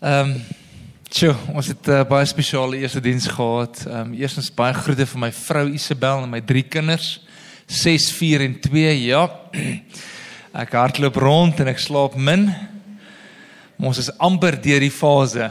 Ehm 0.00 0.30
um, 0.30 0.42
Tjoe, 1.10 1.34
ons 1.52 1.66
het 1.66 1.86
'n 1.86 1.90
uh, 1.90 2.04
baie 2.08 2.24
spesiale 2.24 2.78
eerste 2.78 3.00
diens 3.00 3.26
gehad. 3.26 3.84
Ehm 3.86 4.00
um, 4.00 4.12
eerstens 4.14 4.54
baie 4.54 4.72
groete 4.72 5.06
vir 5.06 5.18
my 5.18 5.32
vrou 5.32 5.68
Isabel 5.68 6.22
en 6.22 6.30
my 6.30 6.40
drie 6.40 6.62
kinders, 6.62 7.20
6, 7.66 8.12
4 8.12 8.40
en 8.40 8.60
2. 8.60 9.04
Ja. 9.04 9.30
Ek 10.62 10.72
hardloop 10.72 11.16
rond 11.16 11.60
en 11.60 11.68
ek 11.68 11.78
slaap 11.78 12.14
min. 12.14 12.46
Maar 13.76 13.88
ons 13.88 13.98
is 13.98 14.18
amper 14.18 14.62
deur 14.62 14.80
die 14.80 14.90
fase. 14.90 15.50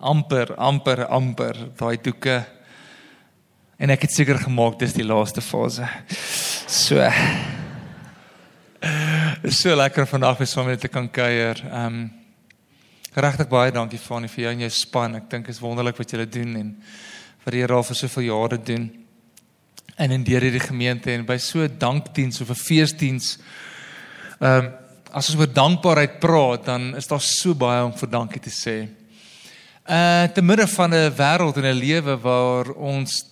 Amper, 0.00 0.54
amper, 0.56 1.06
amper 1.06 1.56
daai 1.76 2.00
toeke. 2.00 2.44
En 3.78 3.90
ek 3.90 4.02
het 4.02 4.12
seker 4.12 4.38
gemaak 4.38 4.78
dis 4.78 4.92
die 4.92 5.04
laaste 5.04 5.40
fase. 5.40 5.88
So. 6.66 7.04
So 9.44 9.76
lekker 9.76 10.06
vandag 10.06 10.38
weer 10.38 10.46
saam 10.46 10.66
met 10.66 10.80
te 10.80 10.88
kan 10.88 11.10
kuier. 11.10 11.60
Ehm 11.68 11.86
um, 11.86 12.19
Regtig 13.10 13.48
baie 13.50 13.72
dankie 13.74 13.98
Fanie 13.98 14.28
vir 14.30 14.44
jou 14.44 14.50
en 14.54 14.60
jou 14.62 14.70
span. 14.70 15.16
Ek 15.18 15.24
dink 15.32 15.48
dit 15.48 15.54
is 15.56 15.58
wonderlik 15.58 15.96
wat 15.98 16.12
julle 16.14 16.28
doen 16.30 16.52
en 16.60 16.68
wat 17.42 17.54
die 17.56 17.62
Here 17.64 17.74
al 17.74 17.82
vir 17.82 17.96
soveel 17.98 18.28
jare 18.28 18.58
doen. 18.62 18.84
En 19.98 20.14
in 20.14 20.22
deur 20.22 20.46
hierdie 20.46 20.62
gemeente 20.62 21.10
en 21.10 21.24
by 21.26 21.36
so 21.42 21.58
'n 21.58 21.74
dankdiens 21.78 22.40
of 22.40 22.50
'n 22.50 22.54
feesdiens. 22.54 23.38
Ehm 24.40 24.64
um, 24.64 24.70
as 25.10 25.30
ons 25.30 25.40
oor 25.40 25.52
dankbaarheid 25.52 26.20
praat, 26.20 26.64
dan 26.64 26.94
is 26.94 27.08
daar 27.08 27.20
so 27.20 27.54
baie 27.54 27.82
om 27.82 27.92
vir 27.92 28.08
dankie 28.08 28.40
te 28.40 28.50
sê. 28.50 28.88
Uh 29.90 30.28
te 30.32 30.42
midde 30.42 30.68
van 30.68 30.94
'n 30.94 31.10
wêreld 31.10 31.56
en 31.56 31.66
'n 31.66 31.82
lewe 31.82 32.16
waar 32.16 32.70
ons 32.70 33.24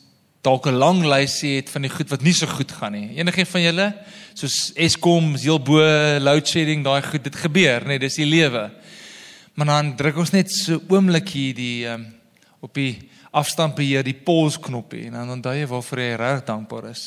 dalk 0.43 0.67
'n 0.67 0.75
lang 0.75 1.05
lysie 1.05 1.57
het 1.57 1.71
van 1.71 1.83
die 1.83 1.91
goed 1.91 2.11
wat 2.11 2.23
nie 2.23 2.35
so 2.35 2.47
goed 2.47 2.73
gaan 2.73 2.93
nie. 2.93 3.17
Enige 3.17 3.47
van 3.47 3.63
julle 3.63 3.95
soos 4.35 4.73
Eskom, 4.75 5.37
heel 5.37 5.61
bo 5.61 5.79
load 6.19 6.49
shedding, 6.49 6.85
daai 6.85 7.03
goed, 7.03 7.25
dit 7.25 7.37
gebeur, 7.37 7.87
nee, 7.87 7.99
dis 7.99 8.15
die 8.15 8.27
lewe. 8.27 8.71
Maar 9.59 9.67
dan 9.67 9.97
druk 9.97 10.21
ons 10.23 10.31
net 10.31 10.53
so 10.55 10.79
oomblik 10.87 11.33
hier 11.35 11.55
die 11.57 11.87
um, 11.91 12.05
op 12.63 12.77
die 12.79 12.93
afstandbeheer 13.35 14.05
die 14.07 14.15
pause 14.15 14.61
knoppie 14.63 15.09
en 15.09 15.17
dan 15.19 15.33
onthou 15.35 15.55
jy 15.57 15.65
waarvoor 15.67 16.03
jy 16.03 16.13
reg 16.21 16.45
dankbaar 16.47 16.85
is. 16.93 17.03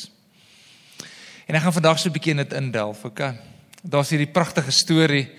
En 1.48 1.56
ek 1.56 1.64
gaan 1.64 1.74
vandag 1.78 2.00
so 2.00 2.10
'n 2.10 2.12
bietjie 2.12 2.34
in 2.36 2.42
dit 2.44 2.52
indelf, 2.52 3.04
okay? 3.08 3.38
Daar's 3.80 4.12
hierdie 4.12 4.28
pragtige 4.28 4.70
storie 4.70 5.30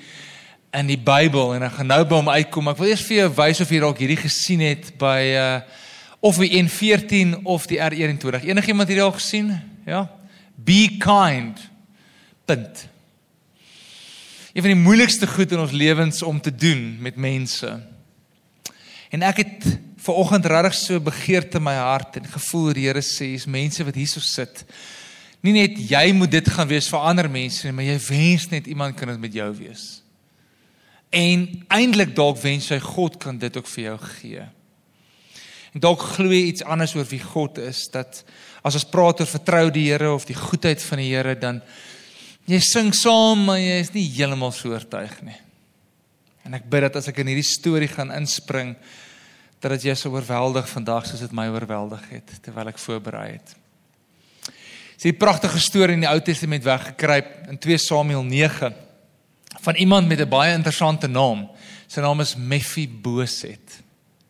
in 0.74 0.88
die 0.90 0.98
Bybel 0.98 1.54
en 1.54 1.64
ek 1.64 1.78
gaan 1.78 1.88
nou 1.88 2.04
by 2.04 2.16
hom 2.16 2.30
uitkom. 2.30 2.68
Ek 2.68 2.78
wil 2.78 2.90
eers 2.90 3.06
vir 3.06 3.18
jou 3.18 3.30
wys 3.30 3.62
of 3.62 3.70
jy 3.70 3.80
dalk 3.80 4.02
hierdie 4.02 4.24
gesien 4.24 4.60
het 4.60 4.98
by 4.98 5.22
uh 5.38 5.62
of 6.20 6.38
die 6.38 6.64
N14 6.64 7.44
of 7.44 7.68
die 7.68 7.78
R21. 7.78 8.42
Enigiemand 8.42 8.88
hierdie 8.88 9.04
al 9.04 9.12
gesien? 9.12 9.62
Ja. 9.86 10.10
Be 10.56 10.98
kind. 10.98 11.60
Punt 12.46 12.88
een 14.54 14.62
van 14.62 14.72
die 14.72 14.84
moeilikste 14.84 15.28
goed 15.28 15.52
in 15.52 15.60
ons 15.64 15.72
lewens 15.74 16.22
om 16.22 16.42
te 16.42 16.56
doen 16.56 16.98
met 17.02 17.16
mense. 17.16 17.70
En 19.10 19.26
ek 19.26 19.42
het 19.42 19.66
ver 20.04 20.20
oggend 20.20 20.46
regtig 20.46 20.76
so 20.78 21.02
begeerte 21.02 21.58
in 21.58 21.66
my 21.66 21.74
hart 21.74 22.20
en 22.20 22.30
gevoel 22.30 22.74
die 22.78 22.86
Here 22.86 23.02
sê 23.02 23.34
is 23.34 23.48
mense 23.50 23.86
wat 23.86 23.98
hierso 23.98 24.22
sit. 24.22 24.62
Nie 25.42 25.56
net 25.56 25.80
jy 25.90 26.12
moet 26.14 26.32
dit 26.32 26.50
gaan 26.54 26.70
wees 26.70 26.90
vir 26.92 27.02
ander 27.02 27.30
mense 27.32 27.66
nie, 27.66 27.74
maar 27.74 27.88
jy 27.88 27.98
wens 28.10 28.50
net 28.52 28.70
iemand 28.70 28.98
kan 29.00 29.10
dit 29.10 29.22
met 29.24 29.34
jou 29.42 29.50
wees. 29.58 29.86
En 31.14 31.48
eintlik 31.74 32.14
dalk 32.18 32.38
wens 32.42 32.70
jy 32.70 32.80
God 32.84 33.18
kan 33.22 33.40
dit 33.42 33.58
ook 33.58 33.70
vir 33.74 33.84
jou 33.84 33.98
gee. 34.06 34.46
En 35.74 35.82
dalk 35.82 36.06
glo 36.14 36.30
jy 36.30 36.52
iets 36.52 36.66
anders 36.66 36.94
oor 36.94 37.10
wie 37.10 37.22
God 37.22 37.58
is 37.58 37.88
dat 37.94 38.22
as 38.62 38.78
ons 38.78 38.86
praat 38.90 39.22
oor 39.22 39.30
vertrou 39.30 39.66
die 39.74 39.90
Here 39.90 40.14
of 40.14 40.30
die 40.30 40.38
goedheid 40.38 40.82
van 40.82 41.02
die 41.02 41.10
Here 41.10 41.34
dan 41.38 41.62
Jy 42.46 42.60
sing 42.60 42.92
saam, 42.96 43.46
maar 43.48 43.60
jy 43.62 43.80
is 43.80 43.94
nie 43.94 44.10
heeltemal 44.18 44.52
so 44.52 44.74
oortuig 44.74 45.16
nie. 45.24 45.38
En 46.44 46.58
ek 46.58 46.68
bid 46.68 46.84
dat 46.84 47.00
as 47.00 47.08
ek 47.08 47.22
in 47.24 47.32
hierdie 47.32 47.48
storie 47.48 47.88
gaan 47.88 48.12
inspring, 48.12 48.76
dat 49.64 49.78
dit 49.78 49.88
jou 49.88 49.96
so 49.96 50.12
oorweldig 50.12 50.68
vandag 50.68 51.06
soos 51.08 51.24
dit 51.24 51.36
my 51.36 51.48
oorweldig 51.48 52.04
het 52.12 52.34
terwyl 52.44 52.74
ek 52.74 52.82
voorberei 52.84 53.30
het. 53.38 53.56
Dis 54.98 55.12
'n 55.12 55.18
pragtige 55.18 55.60
storie 55.60 55.96
in 55.96 56.04
die 56.04 56.10
Ou 56.10 56.20
Testament 56.20 56.64
weggekruip 56.64 57.48
in 57.50 57.58
2 57.58 57.78
Samuel 57.78 58.24
9 58.24 58.74
van 59.62 59.76
iemand 59.76 60.08
met 60.08 60.20
'n 60.20 60.30
baie 60.30 60.54
interessante 60.54 61.08
naam. 61.08 61.50
Sy 61.88 62.00
naam 62.00 62.20
is 62.20 62.36
Mephibosheth. 62.36 63.82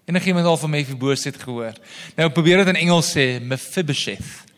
Enigiemand 0.05 0.45
al 0.45 0.57
van 0.57 0.69
Mephibosheth 0.69 1.41
gehoor? 1.41 1.73
Nou 2.15 2.29
probeer 2.29 2.57
dit 2.57 2.67
in 2.67 2.75
Engels 2.75 3.15
sê 3.15 3.39
Mephibosheth. 3.41 4.52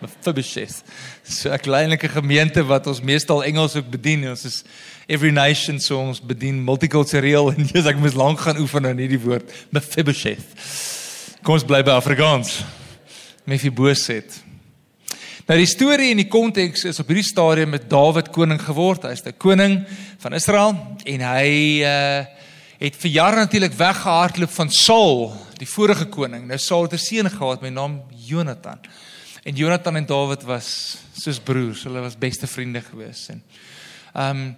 Mephibosheth. 0.00 0.82
So 1.22 1.50
'n 1.50 1.58
kleinlike 1.58 2.08
gemeente 2.08 2.64
wat 2.64 2.86
ons 2.86 3.00
meestal 3.00 3.44
Engels 3.44 3.76
ook 3.76 3.90
bedien. 3.90 4.28
Ons 4.28 4.44
is 4.44 4.64
every 5.06 5.30
nation 5.30 5.80
so 5.80 5.98
ons 5.98 6.20
bedien 6.20 6.64
multicultureel 6.64 7.50
en 7.54 7.68
jy's 7.72 7.86
ek 7.86 7.98
moet 7.98 8.14
lank 8.14 8.40
gaan 8.40 8.58
oefen 8.58 8.86
aan 8.86 8.98
hierdie 8.98 9.20
woord 9.20 9.52
Mephibosheth. 9.70 10.46
Kom 11.42 11.54
ons 11.54 11.64
bly 11.64 11.82
by 11.82 11.90
Afrikaans. 11.90 12.64
Mephibosheth. 13.44 14.42
Nou 15.46 15.58
die 15.58 15.68
storie 15.70 16.10
en 16.10 16.18
die 16.18 16.30
konteks 16.30 16.84
is 16.84 16.98
op 16.98 17.06
hierdie 17.06 17.26
stadium 17.26 17.70
met 17.70 17.90
Dawid 17.90 18.32
koning 18.34 18.58
geword. 18.58 19.06
Hy's 19.06 19.22
'n 19.22 19.36
koning 19.38 19.86
van 20.18 20.34
Israel 20.34 20.74
en 21.04 21.20
hy 21.20 21.82
uh 21.82 22.24
het 22.76 22.96
vir 23.00 23.10
jare 23.10 23.36
natuurlik 23.36 23.72
weggehardloop 23.72 24.50
van 24.52 24.70
Saul, 24.70 25.32
die 25.56 25.68
vorige 25.68 26.04
koning. 26.12 26.44
Nou 26.46 26.58
Saul 26.58 26.82
het 26.82 26.92
'n 26.92 26.98
seun 26.98 27.30
gehad 27.30 27.60
met 27.60 27.72
naam 27.72 28.02
Jonathan. 28.26 28.78
En 29.46 29.54
Jonathan 29.54 29.96
en 29.96 30.06
Dawid 30.06 30.42
was 30.42 30.96
soos 31.14 31.38
broers. 31.38 31.84
Hulle 31.86 32.00
was 32.02 32.18
beste 32.18 32.46
vriende 32.46 32.80
gewees 32.82 33.28
en 33.30 33.42
ehm 34.14 34.40
um, 34.40 34.56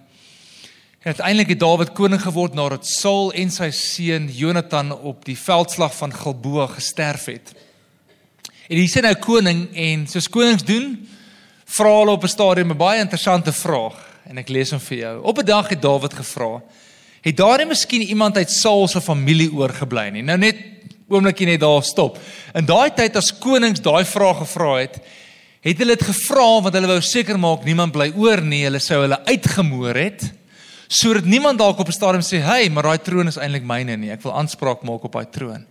uiteindelik 1.03 1.47
het 1.53 1.59
Dawid 1.59 1.91
koning 1.93 2.21
geword 2.21 2.53
nadat 2.57 2.87
Saul 2.87 3.29
en 3.37 3.51
sy 3.53 3.69
seun 3.71 4.25
Jonathan 4.33 4.89
op 4.91 5.21
die 5.25 5.37
veldslag 5.37 5.93
van 5.95 6.13
Gilboa 6.13 6.65
gesterf 6.73 7.27
het. 7.29 7.53
En 8.67 8.75
hier 8.77 8.89
sien 8.89 9.05
nou 9.05 9.13
koning 9.15 9.61
en 9.73 10.07
soos 10.09 10.29
konings 10.29 10.65
doen, 10.65 10.97
vra 11.65 11.93
hulle 11.99 12.17
op 12.17 12.25
'n 12.25 12.33
stadium 12.33 12.71
'n 12.73 12.77
baie 12.77 12.99
interessante 12.99 13.53
vraag 13.53 14.01
en 14.25 14.37
ek 14.37 14.49
lees 14.49 14.71
hom 14.71 14.79
vir 14.79 14.97
jou. 14.97 15.21
Op 15.23 15.37
'n 15.37 15.45
dag 15.45 15.69
het 15.69 15.81
Dawid 15.81 16.13
gevra: 16.13 16.61
"Het 17.21 17.37
daar 17.37 17.57
nie 17.57 17.67
miskien 17.67 18.01
iemand 18.01 18.37
uit 18.37 18.51
Saul 18.51 18.87
se 18.87 19.01
familie 19.01 19.53
oorgebly 19.53 20.09
nie?" 20.09 20.23
Nou 20.23 20.37
net 20.37 20.57
oombliekie 21.09 21.47
net 21.49 21.61
daar 21.63 21.83
stop. 21.83 22.17
In 22.55 22.65
daai 22.65 22.89
tyd 22.95 23.15
as 23.19 23.31
konings 23.41 23.81
daai 23.83 24.05
vraag 24.05 24.43
gevra 24.43 24.73
het, 24.79 24.99
het 25.65 25.81
hulle 25.81 25.95
dit 25.97 26.07
gevra 26.07 26.47
want 26.63 26.75
hulle 26.75 26.91
wou 26.91 26.99
seker 27.03 27.39
maak 27.39 27.65
niemand 27.67 27.93
bly 27.95 28.11
oor 28.15 28.41
nie. 28.41 28.63
Hulle 28.67 28.79
sou 28.83 29.01
hulle 29.03 29.19
uitgemoor 29.27 29.95
het 29.99 30.29
sodat 30.89 31.27
niemand 31.29 31.59
dalk 31.61 31.77
op 31.77 31.87
'n 31.87 31.91
stadium 31.91 32.23
sê, 32.25 32.41
"Hey, 32.41 32.69
maar 32.69 32.83
daai 32.83 32.97
troon 32.97 33.27
is 33.27 33.37
eintlik 33.37 33.63
myne 33.63 33.95
nie. 33.97 34.09
Ek 34.09 34.23
wil 34.23 34.33
aanspraak 34.33 34.81
maak 34.81 35.03
op 35.03 35.11
daai 35.11 35.29
troon." 35.29 35.65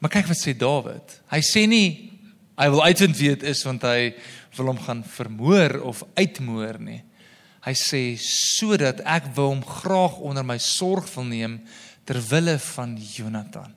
Maar 0.00 0.10
kyk 0.10 0.26
wat 0.26 0.36
sê 0.36 0.56
Dawid. 0.56 1.20
Hy 1.30 1.40
sê 1.40 1.66
nie 1.68 2.10
hy 2.56 2.70
wil 2.70 2.84
uitvind 2.84 3.16
wie 3.16 3.28
dit 3.28 3.42
is 3.42 3.62
want 3.64 3.82
hy 3.82 4.14
wil 4.56 4.66
hom 4.66 4.78
gaan 4.78 5.04
vermoor 5.04 5.80
of 5.82 6.04
uitmoor 6.14 6.78
nie. 6.78 7.02
Hy 7.64 7.72
sê 7.72 8.02
sodat 8.20 9.00
ek 9.00 9.34
wil 9.34 9.54
hom 9.54 9.64
graag 9.64 10.18
onder 10.20 10.44
my 10.44 10.58
sorg 10.58 11.08
wil 11.14 11.24
neem 11.24 11.60
ter 12.04 12.20
wille 12.30 12.58
van 12.58 12.96
Jonathan. 12.96 13.72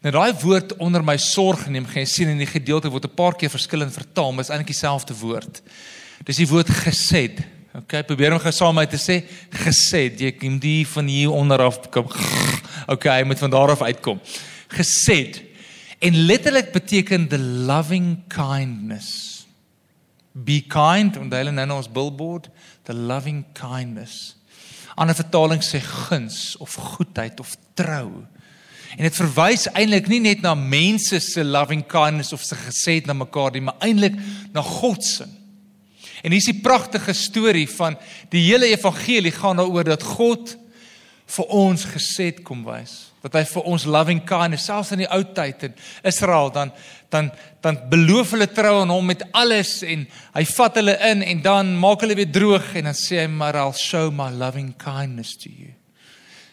Nou 0.00 0.12
daai 0.14 0.32
woord 0.40 0.72
onder 0.80 1.02
my 1.04 1.18
sorg 1.20 1.66
neem, 1.68 1.84
gaan 1.84 2.00
jy 2.00 2.08
sien 2.08 2.30
in 2.32 2.38
die 2.40 2.48
gedeelte 2.48 2.88
word 2.88 3.04
'n 3.04 3.14
paar 3.14 3.34
keer 3.36 3.52
verskillend 3.52 3.92
vertaal, 3.92 4.32
maar 4.32 4.44
is 4.44 4.50
eintlik 4.50 4.72
dieselfde 4.72 5.14
woord. 5.14 5.60
Dis 6.24 6.36
die 6.36 6.48
woord 6.48 6.70
gesed. 6.70 7.40
Okay, 7.74 8.02
probeer 8.02 8.32
om 8.32 8.40
gou 8.40 8.52
saam 8.52 8.74
met 8.74 8.90
my 8.90 8.96
te 8.96 8.98
sê 8.98 9.24
gesed. 9.50 10.20
Jy 10.20 10.32
kom 10.32 10.58
die 10.58 10.86
van 10.86 11.06
hier 11.06 11.30
onder 11.30 11.60
af 11.62 11.90
kom. 11.90 12.08
Okay, 12.88 13.22
moet 13.22 13.38
van 13.38 13.50
daar 13.50 13.70
af 13.70 13.82
uitkom. 13.82 14.20
Gesed. 14.68 15.42
En 16.00 16.16
letterlik 16.26 16.72
beteken 16.72 17.28
the 17.28 17.38
loving 17.38 18.22
kindness. 18.28 19.46
Be 20.32 20.62
kind 20.66 21.16
en 21.16 21.30
hulle 21.30 21.52
nou 21.52 21.76
ons 21.76 21.90
billboard, 21.90 22.48
the 22.84 22.94
loving 22.94 23.44
kindness. 23.52 24.36
'n 24.96 25.02
Ander 25.02 25.14
vertaling 25.14 25.62
sê 25.62 25.80
guns 25.80 26.56
of 26.56 26.74
goedheid 26.74 27.40
of 27.40 27.56
trou. 27.74 28.26
En 28.96 29.06
dit 29.06 29.18
verwys 29.20 29.68
eintlik 29.70 30.08
nie 30.10 30.22
net 30.24 30.40
na 30.42 30.54
mense 30.58 31.20
se 31.22 31.44
loving 31.44 31.84
kindness 31.86 32.34
of 32.34 32.42
se 32.42 32.58
gesed 32.58 33.06
na 33.06 33.14
mekaar 33.14 33.54
nie, 33.54 33.62
maar 33.62 33.78
eintlik 33.86 34.16
na 34.54 34.64
God 34.66 35.04
se. 35.06 35.28
En 36.20 36.34
hier 36.34 36.40
is 36.42 36.50
die 36.50 36.60
pragtige 36.60 37.14
storie 37.16 37.68
van 37.70 37.96
die 38.32 38.42
hele 38.48 38.68
evangelie 38.74 39.32
gaan 39.32 39.60
daaroor 39.60 39.88
dat 39.88 40.04
God 40.04 40.56
vir 41.30 41.54
ons 41.54 41.86
gesed 41.92 42.42
kom 42.46 42.64
wys. 42.66 43.12
Dat 43.22 43.36
hy 43.36 43.44
vir 43.46 43.66
ons 43.68 43.86
loving 43.88 44.22
kindness 44.26 44.66
selfs 44.68 44.92
in 44.96 45.04
die 45.04 45.10
ou 45.12 45.22
tyd 45.36 45.68
in 45.68 45.76
Israel 46.08 46.50
dan 46.54 46.72
dan 47.12 47.30
dan 47.60 47.76
beloof 47.90 48.34
hulle 48.36 48.48
trou 48.54 48.80
aan 48.80 48.92
hom 48.92 49.10
met 49.10 49.24
alles 49.36 49.80
en 49.82 50.06
hy 50.34 50.44
vat 50.54 50.78
hulle 50.80 50.94
in 51.10 51.24
en 51.26 51.42
dan 51.44 51.74
maak 51.78 52.04
hulle 52.04 52.16
weer 52.18 52.30
droog 52.32 52.72
en 52.78 52.90
dan 52.90 52.96
sê 52.96 53.24
hy 53.24 53.28
maar 53.30 53.58
I'll 53.58 53.76
show 53.76 54.08
my 54.10 54.30
loving 54.30 54.72
kindness 54.78 55.36
to 55.44 55.52
you. 55.52 55.79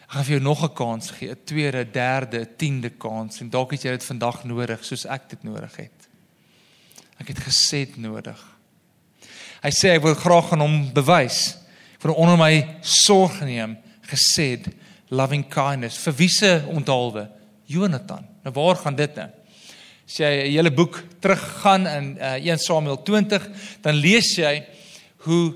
Ek 0.08 0.14
gaan 0.14 0.24
vir 0.24 0.38
jou 0.38 0.42
nog 0.42 0.62
'n 0.64 0.74
kans 0.74 1.10
gee, 1.10 1.30
'n 1.30 1.44
tweede, 1.44 1.84
derde, 1.84 2.56
tiende 2.56 2.90
kans 2.90 3.40
en 3.40 3.50
dalk 3.50 3.72
het 3.72 3.82
jy 3.82 3.90
dit 3.90 4.04
vandag 4.04 4.44
nodig 4.44 4.84
soos 4.84 5.04
ek 5.04 5.28
dit 5.28 5.42
nodig 5.42 5.76
het. 5.76 6.08
Ek 7.20 7.28
het 7.28 7.38
gesê 7.38 7.84
dit 7.84 7.96
nodig. 7.96 8.40
Hy 9.62 9.70
sê 9.70 9.90
ek 9.96 10.02
wil 10.02 10.14
graag 10.14 10.52
aan 10.52 10.60
hom 10.60 10.92
bewys 10.94 11.58
vir 12.00 12.14
onder 12.14 12.38
my 12.38 12.80
sorg 12.80 13.40
neem 13.40 13.76
gesê 14.02 14.64
loving 15.10 15.44
kindness. 15.50 15.98
Vir 15.98 16.12
wie 16.12 16.28
se 16.28 16.64
onthaalwe? 16.66 17.28
Jonathan. 17.66 18.24
Nou 18.44 18.52
waar 18.54 18.76
gaan 18.76 18.96
dit 18.96 19.14
nou? 19.14 19.28
As 20.06 20.16
jy 20.16 20.24
'n 20.24 20.52
hele 20.52 20.70
boek 20.70 21.04
teruggaan 21.20 21.86
in 21.86 22.16
uh, 22.16 22.32
1 22.40 22.58
Samuel 22.58 23.02
20, 23.02 23.48
dan 23.82 23.94
lees 23.94 24.36
jy 24.36 24.64
hoe 25.16 25.54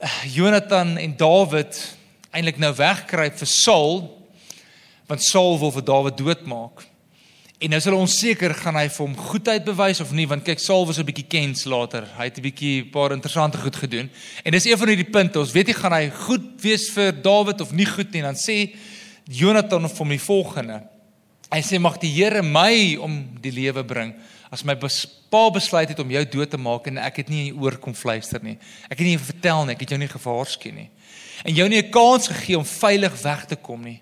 uh, 0.00 0.24
Jonathan 0.24 0.96
en 0.96 1.16
Dawid 1.16 1.96
eintlik 2.34 2.58
nou 2.58 2.72
wegkruip 2.74 3.38
vir 3.38 3.50
Saul 3.50 4.02
want 5.06 5.22
Saul 5.22 5.58
wil 5.60 5.72
vir 5.74 5.84
Dawid 5.84 6.16
doodmaak. 6.16 6.80
En 7.60 7.70
nou 7.70 7.78
is 7.78 7.86
hulle 7.86 8.00
onseker 8.00 8.54
gaan 8.56 8.78
hy 8.78 8.86
vir 8.88 9.02
hom 9.04 9.16
goedheid 9.28 9.66
bewys 9.66 10.00
of 10.00 10.14
nie 10.16 10.24
want 10.28 10.46
kyk 10.46 10.62
Saul 10.62 10.86
was 10.88 10.98
'n 10.98 11.06
bietjie 11.06 11.28
kens 11.28 11.64
later. 11.64 12.08
Hy 12.16 12.24
het 12.24 12.38
'n 12.38 12.42
bietjie 12.42 12.82
'n 12.82 12.90
paar 12.90 13.12
interessante 13.12 13.58
goed 13.58 13.76
gedoen. 13.76 14.10
En 14.44 14.52
dis 14.52 14.64
een 14.64 14.78
van 14.78 14.88
hierdie 14.88 15.10
punte. 15.10 15.38
Ons 15.38 15.52
weet 15.52 15.66
nie 15.66 15.74
gaan 15.74 15.92
hy 15.92 16.10
goed 16.10 16.60
wees 16.60 16.90
vir 16.90 17.12
Dawid 17.12 17.60
of 17.60 17.72
nie 17.72 17.86
goed 17.86 18.12
nie. 18.12 18.22
Dan 18.22 18.34
sê 18.34 18.74
Jonathan 19.28 19.88
vir 19.88 19.98
hom 19.98 20.08
die 20.08 20.18
volgende. 20.18 20.82
Hy 21.52 21.60
sê 21.60 21.78
mag 21.78 21.98
die 21.98 22.10
Here 22.10 22.42
my 22.42 22.96
om 22.96 23.28
die 23.40 23.52
lewe 23.52 23.84
bring 23.84 24.14
as 24.54 24.64
my 24.64 24.76
pa 25.30 25.50
besluit 25.50 25.88
het 25.88 25.98
om 25.98 26.10
jou 26.10 26.24
dood 26.24 26.50
te 26.50 26.60
maak 26.60 26.86
en 26.86 26.98
ek 27.02 27.16
het 27.22 27.30
nie 27.32 27.48
in 27.48 27.58
oor 27.58 27.76
kom 27.82 27.94
fluister 27.94 28.42
nie. 28.42 28.54
Ek 28.86 28.98
het 28.98 29.06
nie 29.06 29.18
vertel 29.18 29.64
nie, 29.64 29.74
ek 29.74 29.80
het 29.80 29.94
jou 29.94 29.98
nie 29.98 30.10
gewaarsku 30.12 30.70
nie. 30.70 30.88
En 31.44 31.52
jou 31.54 31.68
nie 31.68 31.82
'n 31.82 31.90
kans 31.90 32.28
gegee 32.28 32.58
om 32.58 32.64
veilig 32.64 33.22
weg 33.22 33.44
te 33.46 33.56
kom 33.56 33.82
nie. 33.82 34.00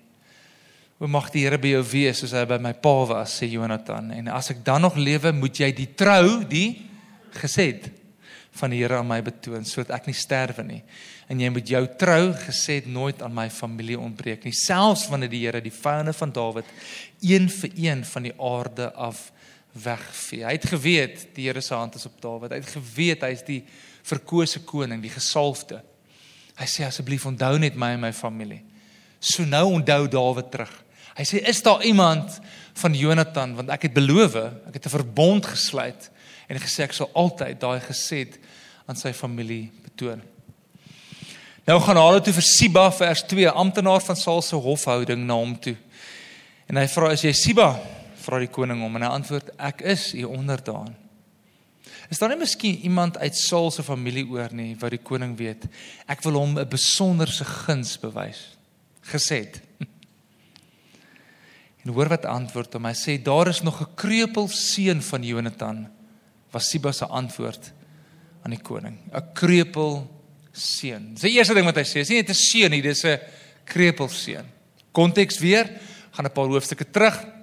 O 1.03 1.09
mag 1.09 1.31
die 1.31 1.43
Here 1.43 1.59
by 1.59 1.73
jou 1.75 1.83
wees 1.83 2.21
soos 2.23 2.31
hy 2.31 2.45
by 2.47 2.61
my 2.63 2.73
pa 2.73 3.07
was, 3.11 3.35
sê 3.41 3.49
Jonathan. 3.51 4.13
En 4.15 4.29
as 4.29 4.51
ek 4.51 4.65
dan 4.65 4.81
nog 4.81 4.95
lewe, 4.95 5.33
moet 5.33 5.59
jy 5.59 5.73
die 5.73 5.89
trou, 5.99 6.45
die 6.47 6.87
gesed 7.35 7.91
van 8.53 8.71
die 8.71 8.79
Here 8.83 9.01
aan 9.01 9.09
my 9.09 9.21
betoon 9.25 9.65
sodat 9.65 9.97
ek 9.97 10.07
nie 10.07 10.15
sterwe 10.15 10.63
nie. 10.63 10.83
En 11.29 11.41
jy 11.41 11.51
moet 11.51 11.69
jou 11.69 11.83
trou 11.99 12.33
gesed 12.45 12.87
nooit 12.87 13.23
aan 13.23 13.35
my 13.35 13.49
familie 13.51 13.99
ontbreek 13.99 14.45
nie, 14.45 14.53
selfs 14.53 15.09
wanneer 15.11 15.33
die 15.33 15.45
Here 15.45 15.61
die 15.61 15.75
vyande 15.75 16.13
van 16.13 16.33
Dawid 16.33 16.65
een 17.21 17.49
vir 17.51 17.71
een 17.75 18.05
van 18.05 18.23
die 18.23 18.35
aarde 18.39 18.93
af 18.95 19.33
wegvee. 19.73 20.45
Hy 20.45 20.53
het 20.53 20.69
geweet 20.69 21.27
die 21.35 21.49
Here 21.49 21.61
se 21.65 21.75
hand 21.75 21.97
is 21.99 22.07
op 22.07 22.21
Dawid. 22.23 22.53
Hy 22.53 22.61
het 22.61 22.75
geweet 22.77 23.25
hy 23.27 23.33
is 23.35 23.43
die 23.43 23.63
verkose 24.07 24.63
koning, 24.69 25.03
die 25.03 25.11
gesalfde. 25.11 25.83
Hy 26.61 26.69
sê 26.69 26.85
asseblief 26.87 27.27
onthou 27.27 27.59
net 27.59 27.77
my 27.79 27.95
en 27.97 28.01
my 28.01 28.13
familie. 28.13 28.63
So 29.21 29.47
nou 29.49 29.73
onthou 29.77 30.09
Dawid 30.11 30.51
terug. 30.53 30.73
Hy 31.17 31.25
sê 31.29 31.43
is 31.49 31.63
daar 31.63 31.85
iemand 31.85 32.41
van 32.81 32.95
Jonathan 32.97 33.55
want 33.59 33.71
ek 33.73 33.89
het 33.89 33.95
beloof, 33.95 34.37
ek 34.69 34.75
het 34.81 34.87
'n 34.87 34.97
verbond 34.97 35.47
gesluit 35.47 36.11
en 36.49 36.59
gesê 36.59 36.85
ek 36.85 36.93
sal 36.93 37.11
altyd 37.15 37.61
daai 37.61 37.81
gesed 37.81 38.39
aan 38.87 38.97
sy 38.97 39.13
familie 39.13 39.71
betoon. 39.85 40.23
Nou 41.67 41.79
gaan 41.81 41.97
hulle 41.97 42.21
toe 42.21 42.33
vir 42.33 42.43
Siba 42.43 42.91
vers 42.91 43.23
2, 43.23 43.49
amptenaar 43.49 44.01
van 44.01 44.17
Saul 44.17 44.43
se 44.43 44.57
hofhouding 44.57 45.27
na 45.27 45.35
hom 45.35 45.55
toe. 45.59 45.77
En 46.67 46.77
hy 46.77 46.87
vra 46.87 47.13
as 47.13 47.23
jy 47.23 47.33
Siba 47.33 47.81
vra 48.23 48.39
die 48.39 48.51
koning 48.51 48.81
hom 48.81 48.97
en 48.97 49.03
hy 49.03 49.09
antwoord 49.09 49.51
ek 49.59 49.81
is 49.81 50.15
u 50.15 50.25
onderdaan. 50.25 51.02
Is 52.13 52.21
daar 52.21 52.29
nie 52.29 52.43
miskien 52.43 52.83
iemand 52.85 53.17
uit 53.19 53.37
Saul 53.37 53.71
se 53.73 53.83
familie 53.83 54.27
oor 54.29 54.53
nie 54.53 54.75
wat 54.77 54.93
die 54.93 55.01
koning 55.01 55.33
weet? 55.39 55.65
Ek 56.05 56.21
wil 56.27 56.37
hom 56.37 56.59
'n 56.59 56.69
besonderse 56.69 57.45
guns 57.45 57.97
bewys. 57.99 58.57
Gesed. 59.01 59.61
En 61.83 61.91
hoor 61.91 62.07
wat 62.07 62.29
antwoord 62.31 62.77
hom. 62.77 62.85
Hy 62.87 62.95
sê 62.95 63.17
daar 63.19 63.49
is 63.49 63.63
nog 63.63 63.81
'n 63.81 63.95
kreupel 63.97 64.47
seun 64.49 65.03
van 65.03 65.23
Jonathan. 65.25 65.89
Was 66.53 66.69
Siba 66.69 66.93
se 66.93 67.07
antwoord 67.07 67.73
aan 68.45 68.55
die 68.55 68.63
koning. 68.63 68.99
'n 69.11 69.33
Kreupel 69.35 70.07
seun. 70.53 71.15
Dis 71.15 71.23
die 71.23 71.39
eerste 71.39 71.55
ding 71.55 71.65
wat 71.65 71.77
hy 71.77 71.83
sê. 71.83 72.05
Dis 72.05 72.09
nie 72.09 72.21
net 72.21 72.31
'n 72.31 72.35
seun 72.35 72.71
nie, 72.71 72.83
dis 72.83 73.05
'n 73.05 73.19
kreupel 73.65 74.09
seun. 74.09 74.47
Konteks 74.93 75.39
weer, 75.39 75.81
gaan 76.13 76.27
'n 76.27 76.33
paar 76.33 76.47
hoofstukke 76.47 76.91
terug. 76.91 77.42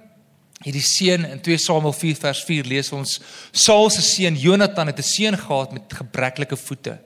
Hierdie 0.60 0.84
seun 0.84 1.24
in 1.24 1.38
2 1.40 1.56
Samuel 1.56 1.94
4 1.96 2.18
vers 2.20 2.40
4 2.44 2.66
lees 2.68 2.90
ons 2.92 3.14
Saul 3.52 3.88
se 3.94 4.02
seun 4.04 4.36
Jonathan 4.36 4.90
het 4.92 4.98
'n 4.98 5.02
seun 5.02 5.36
gehad 5.38 5.72
met 5.72 5.88
gebreklike 5.88 6.56
voete. 6.56 6.98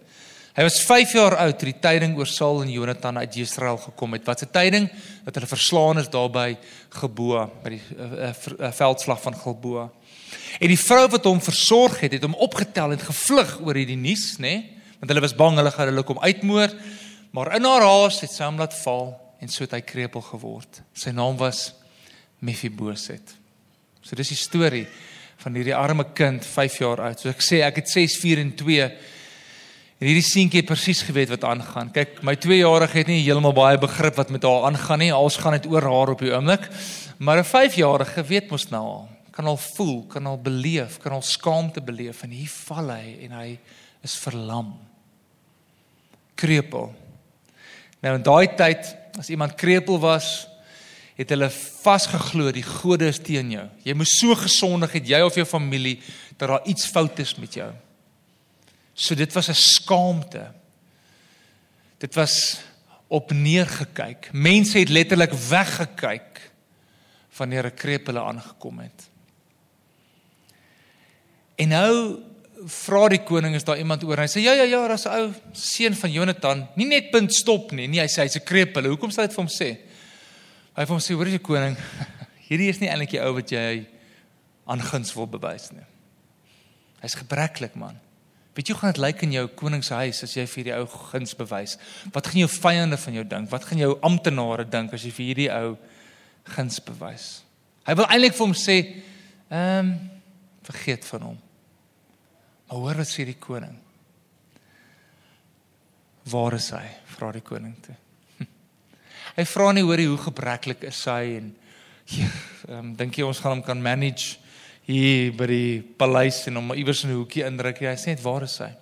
Hy 0.55 0.63
was 0.63 0.81
5 0.83 1.13
jaar 1.13 1.37
oud 1.37 1.59
toe 1.59 1.73
die 1.73 1.81
tyding 1.81 2.17
oor 2.19 2.27
Saul 2.27 2.63
en 2.63 2.71
Jonathan 2.71 3.19
uit 3.19 3.37
Israel 3.37 3.77
gekom 3.77 4.13
het. 4.13 4.25
Wat 4.27 4.43
'n 4.43 4.51
tyding 4.51 4.91
dat 5.25 5.35
hulle 5.35 5.47
verslaan 5.47 5.99
is 5.99 6.09
daarby 6.09 6.57
Geboa 6.91 7.51
by 7.63 7.71
die 7.71 7.83
uh, 7.99 8.31
uh, 8.31 8.73
veldslag 8.73 9.23
van 9.23 9.35
Geboa. 9.35 9.91
En 10.61 10.69
die 10.69 10.79
vrou 10.79 11.09
wat 11.09 11.25
hom 11.25 11.41
versorg 11.41 12.01
het, 12.01 12.13
het 12.13 12.23
hom 12.23 12.35
opgetel 12.35 12.91
en 12.91 12.99
gevlug 12.99 13.61
oor 13.61 13.75
hierdie 13.75 13.97
nuus, 13.97 14.39
nê? 14.39 14.43
Nee? 14.43 14.71
Want 14.99 15.11
hulle 15.11 15.21
was 15.21 15.35
bang 15.35 15.57
hulle 15.57 15.71
gaan 15.71 15.87
hulle 15.87 16.03
kom 16.03 16.19
uitmoor. 16.19 16.71
Maar 17.31 17.57
in 17.57 17.65
haar 17.65 17.83
haas 17.83 18.21
het 18.21 18.31
sy 18.31 18.45
hom 18.45 18.59
laat 18.59 18.75
val 18.83 19.15
en 19.41 19.49
so 19.49 19.63
het 19.63 19.73
hy 19.73 19.81
krepeel 19.81 20.23
geword. 20.23 20.83
Sy 20.93 21.11
naam 21.11 21.37
was 21.37 21.73
Mephibosheth. 22.39 23.44
So 24.05 24.17
dis 24.17 24.35
die 24.35 24.39
storie 24.39 24.87
van 25.41 25.57
hierdie 25.57 25.75
arme 25.75 26.05
kind 26.15 26.45
5 26.45 26.79
jaar 26.79 27.01
oud. 27.09 27.21
So 27.21 27.33
ek 27.33 27.43
sê 27.43 27.65
ek 27.65 27.83
het 27.83 27.89
6 27.89 28.19
4 28.21 28.45
en 28.45 28.55
2 28.61 28.89
En 30.05 30.09
hierdie 30.11 30.27
seentjie 30.27 30.61
het 30.61 30.69
presies 30.69 30.99
geweet 31.07 31.31
wat 31.33 31.45
aangaan. 31.49 31.89
Kyk, 31.95 32.19
my 32.27 32.35
2-jarige 32.37 32.99
het 32.99 33.09
nie 33.09 33.23
heeltemal 33.23 33.55
baie 33.57 33.79
begrip 33.81 34.19
wat 34.19 34.33
met 34.35 34.43
haar 34.45 34.67
aangaan 34.69 35.01
nie. 35.01 35.13
Alles 35.15 35.39
gaan 35.41 35.55
net 35.57 35.69
oor 35.71 35.87
haar 35.87 36.11
op 36.13 36.21
die 36.21 36.33
oomblik. 36.35 36.67
Maar 37.17 37.39
'n 37.41 37.49
5-jarige 37.49 38.25
weet 38.27 38.51
mos 38.51 38.69
nou 38.69 38.83
al. 38.83 39.09
Kan 39.31 39.47
al 39.47 39.57
voel, 39.57 40.05
kan 40.07 40.27
al 40.27 40.39
beleef, 40.39 40.99
kan 40.99 41.13
al 41.13 41.23
skaamte 41.23 41.81
beleef 41.81 42.23
en 42.23 42.31
hier 42.31 42.51
val 42.67 42.91
hy 42.91 43.17
en 43.25 43.33
hy 43.33 43.59
is 44.03 44.15
verlam. 44.19 44.75
Krepeel. 46.35 46.95
Nou 48.03 48.15
in 48.15 48.23
daai 48.23 48.55
tyd, 48.55 48.97
as 49.19 49.29
iemand 49.29 49.55
krepeel 49.55 49.99
was, 49.99 50.47
het 51.15 51.31
hulle 51.31 51.51
vasgeglo 51.51 52.51
die 52.55 52.67
gode 52.67 53.07
is 53.13 53.21
teen 53.23 53.53
jou. 53.55 53.65
Jy 53.87 53.95
moes 53.95 54.17
so 54.19 54.35
gesondig 54.35 54.97
het 54.99 55.09
jy 55.09 55.21
of 55.23 55.37
jou 55.39 55.47
familie 55.47 56.01
dat 56.37 56.49
daar 56.49 56.67
iets 56.67 56.89
fout 56.91 57.19
is 57.23 57.37
met 57.39 57.55
jou. 57.55 57.71
So 58.95 59.15
dit 59.15 59.33
was 59.33 59.49
'n 59.49 59.55
skaamte. 59.55 60.53
Dit 61.99 62.15
was 62.15 62.61
op 63.09 63.31
neergekyk. 63.31 64.29
Mense 64.33 64.79
het 64.79 64.89
letterlik 64.89 65.33
weggekyk 65.33 66.51
wanneer 67.37 67.67
'n 67.67 67.75
krepele 67.75 68.21
aangekom 68.21 68.79
het. 68.79 69.09
En 71.55 71.69
nou 71.69 72.19
vra 72.67 73.09
die 73.09 73.23
koning 73.23 73.55
is 73.55 73.65
daar 73.65 73.79
iemand 73.79 74.05
oor. 74.05 74.19
Hy 74.19 74.27
sê 74.27 74.41
ja 74.41 74.53
ja 74.53 74.63
ja, 74.63 74.89
daar's 74.89 75.07
'n 75.07 75.09
ou 75.09 75.33
seun 75.53 75.95
van 75.95 76.13
Jonathan. 76.13 76.69
Nie 76.75 76.87
net 76.87 77.11
punt 77.11 77.35
stop 77.35 77.71
nie. 77.71 77.87
Nee, 77.87 78.01
hy 78.01 78.09
sê 78.09 78.23
hy's 78.23 78.37
'n 78.37 78.45
krepele. 78.45 78.89
Hoekom 78.89 79.11
sê 79.11 79.17
hy 79.17 79.27
dit 79.27 79.35
vir 79.35 79.45
hom 79.45 79.53
sê? 79.53 79.79
Hy 80.75 80.83
vir 80.83 80.95
hom 80.97 81.03
sê 81.03 81.15
hoor 81.15 81.31
jy 81.31 81.39
koning, 81.39 81.77
hierdie 82.49 82.71
is 82.73 82.81
nie 82.83 82.91
eintlik 82.91 83.15
die 83.15 83.23
ou 83.23 83.37
wat 83.37 83.53
jy 83.55 83.85
aanguns 84.71 85.13
wil 85.15 85.29
bewys 85.31 85.69
nie. 85.75 85.85
Hy's 87.03 87.17
gebreklik 87.21 87.77
man. 87.79 88.01
Weet 88.55 88.71
jy 88.71 88.75
hoe 88.75 88.81
gaan 88.81 88.95
dit 88.95 89.03
lyk 89.03 89.23
in 89.27 89.35
jou 89.35 89.45
koningshuis 89.59 90.23
as 90.27 90.35
jy 90.37 90.45
vir 90.47 90.61
hierdie 90.61 90.77
ou 90.79 90.87
guns 91.11 91.35
bewys? 91.39 91.77
Wat 92.15 92.31
gaan 92.31 92.45
jou 92.45 92.51
vyande 92.51 92.99
van 93.03 93.19
jou 93.19 93.25
dink? 93.31 93.51
Wat 93.51 93.67
gaan 93.67 93.83
jou 93.83 93.95
amptenare 94.07 94.67
dink 94.71 94.95
as 94.95 95.07
jy 95.07 95.11
vir 95.15 95.27
hierdie 95.31 95.49
ou 95.55 95.73
guns 96.55 96.79
bewys? 96.87 97.29
Hy 97.85 97.97
wil 97.99 98.09
eintlik 98.09 98.37
vir 98.39 98.47
hom 98.47 98.59
sê, 98.59 98.79
ehm 99.51 99.95
um, 99.95 99.95
vergeet 100.65 101.05
van 101.05 101.27
hom. 101.29 101.41
Maar 102.71 102.79
hoor 102.81 103.03
wat 103.03 103.11
sê 103.11 103.27
die 103.29 103.37
koning? 103.37 103.75
Waar 106.33 106.57
is 106.57 106.71
hy? 106.73 106.87
Vra 107.13 107.29
die 107.37 107.45
koning 107.45 107.75
toe. 107.85 107.97
Hy 109.35 109.45
vra 109.45 109.73
nie 109.73 109.83
hoor 109.83 109.99
hoe 109.99 110.19
gebreklik 110.19 110.83
is 110.83 111.05
hy 111.05 111.37
en 111.41 111.55
ehm 112.69 112.79
um, 112.79 112.95
dink 112.97 113.19
jy 113.19 113.25
ons 113.27 113.41
gaan 113.41 113.59
hom 113.59 113.63
kan 113.63 113.83
manage? 113.83 114.45
hier 114.85 115.33
by 115.37 115.47
die 115.49 115.81
paleis 115.99 116.43
en 116.49 116.61
hom 116.61 116.75
iewers 116.77 117.05
in 117.05 117.11
'n 117.11 117.17
hoekie 117.17 117.45
indruk. 117.45 117.81
Hy 117.81 117.97
sê 117.97 118.13
net 118.13 118.23
waar 118.23 118.43
is 118.43 118.59
hy? 118.59 118.73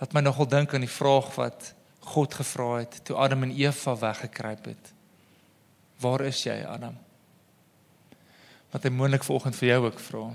Laat 0.00 0.12
my 0.12 0.20
nogal 0.20 0.46
dink 0.46 0.74
aan 0.74 0.80
die 0.80 0.90
vraag 0.90 1.34
wat 1.36 1.74
God 2.00 2.34
gevra 2.34 2.80
het 2.80 3.04
toe 3.04 3.16
Adam 3.16 3.42
en 3.42 3.56
Eva 3.56 3.96
weggekruip 3.96 4.64
het. 4.64 4.92
Waar 6.00 6.20
is 6.20 6.42
jy, 6.42 6.64
Adam? 6.66 6.98
Wat 8.72 8.82
hy 8.82 8.90
moontlik 8.90 9.24
vanoggend 9.24 9.56
vir 9.56 9.68
jou 9.68 9.84
ook 9.84 10.00
vra. 10.00 10.34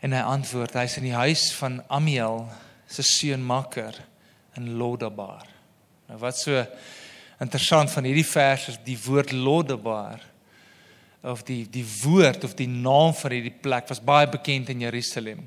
En 0.00 0.12
hy 0.12 0.20
antwoord, 0.20 0.74
hy's 0.74 0.96
in 0.96 1.04
die 1.04 1.14
huis 1.14 1.52
van 1.54 1.82
Amiel 1.88 2.50
se 2.88 3.04
seun 3.04 3.44
Makker 3.44 3.94
in 4.56 4.74
Lodabar. 4.80 5.46
Nou 6.08 6.18
wat 6.22 6.38
so 6.40 6.64
interessant 7.38 7.92
van 7.92 8.08
hierdie 8.08 8.26
vers 8.26 8.68
is 8.72 8.80
die 8.84 8.98
woord 9.04 9.32
Lodebar 9.32 10.24
of 11.28 11.44
die 11.46 11.64
die 11.70 11.84
woord 12.02 12.46
of 12.48 12.56
die 12.58 12.68
naam 12.70 13.12
van 13.14 13.34
hierdie 13.36 13.54
plek 13.62 13.90
was 13.90 14.00
baie 14.02 14.28
bekend 14.30 14.72
in 14.72 14.86
Jerusalem. 14.86 15.44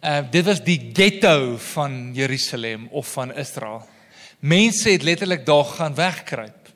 Uh 0.00 0.22
dit 0.30 0.46
was 0.46 0.62
die 0.64 0.78
ghetto 0.94 1.56
van 1.72 2.14
Jerusalem 2.14 2.88
of 2.92 3.10
van 3.16 3.34
Israel. 3.34 3.82
Mense 4.38 4.90
het 4.90 5.02
letterlik 5.02 5.46
daar 5.46 5.64
gaan 5.64 5.94
wegkruip. 5.94 6.66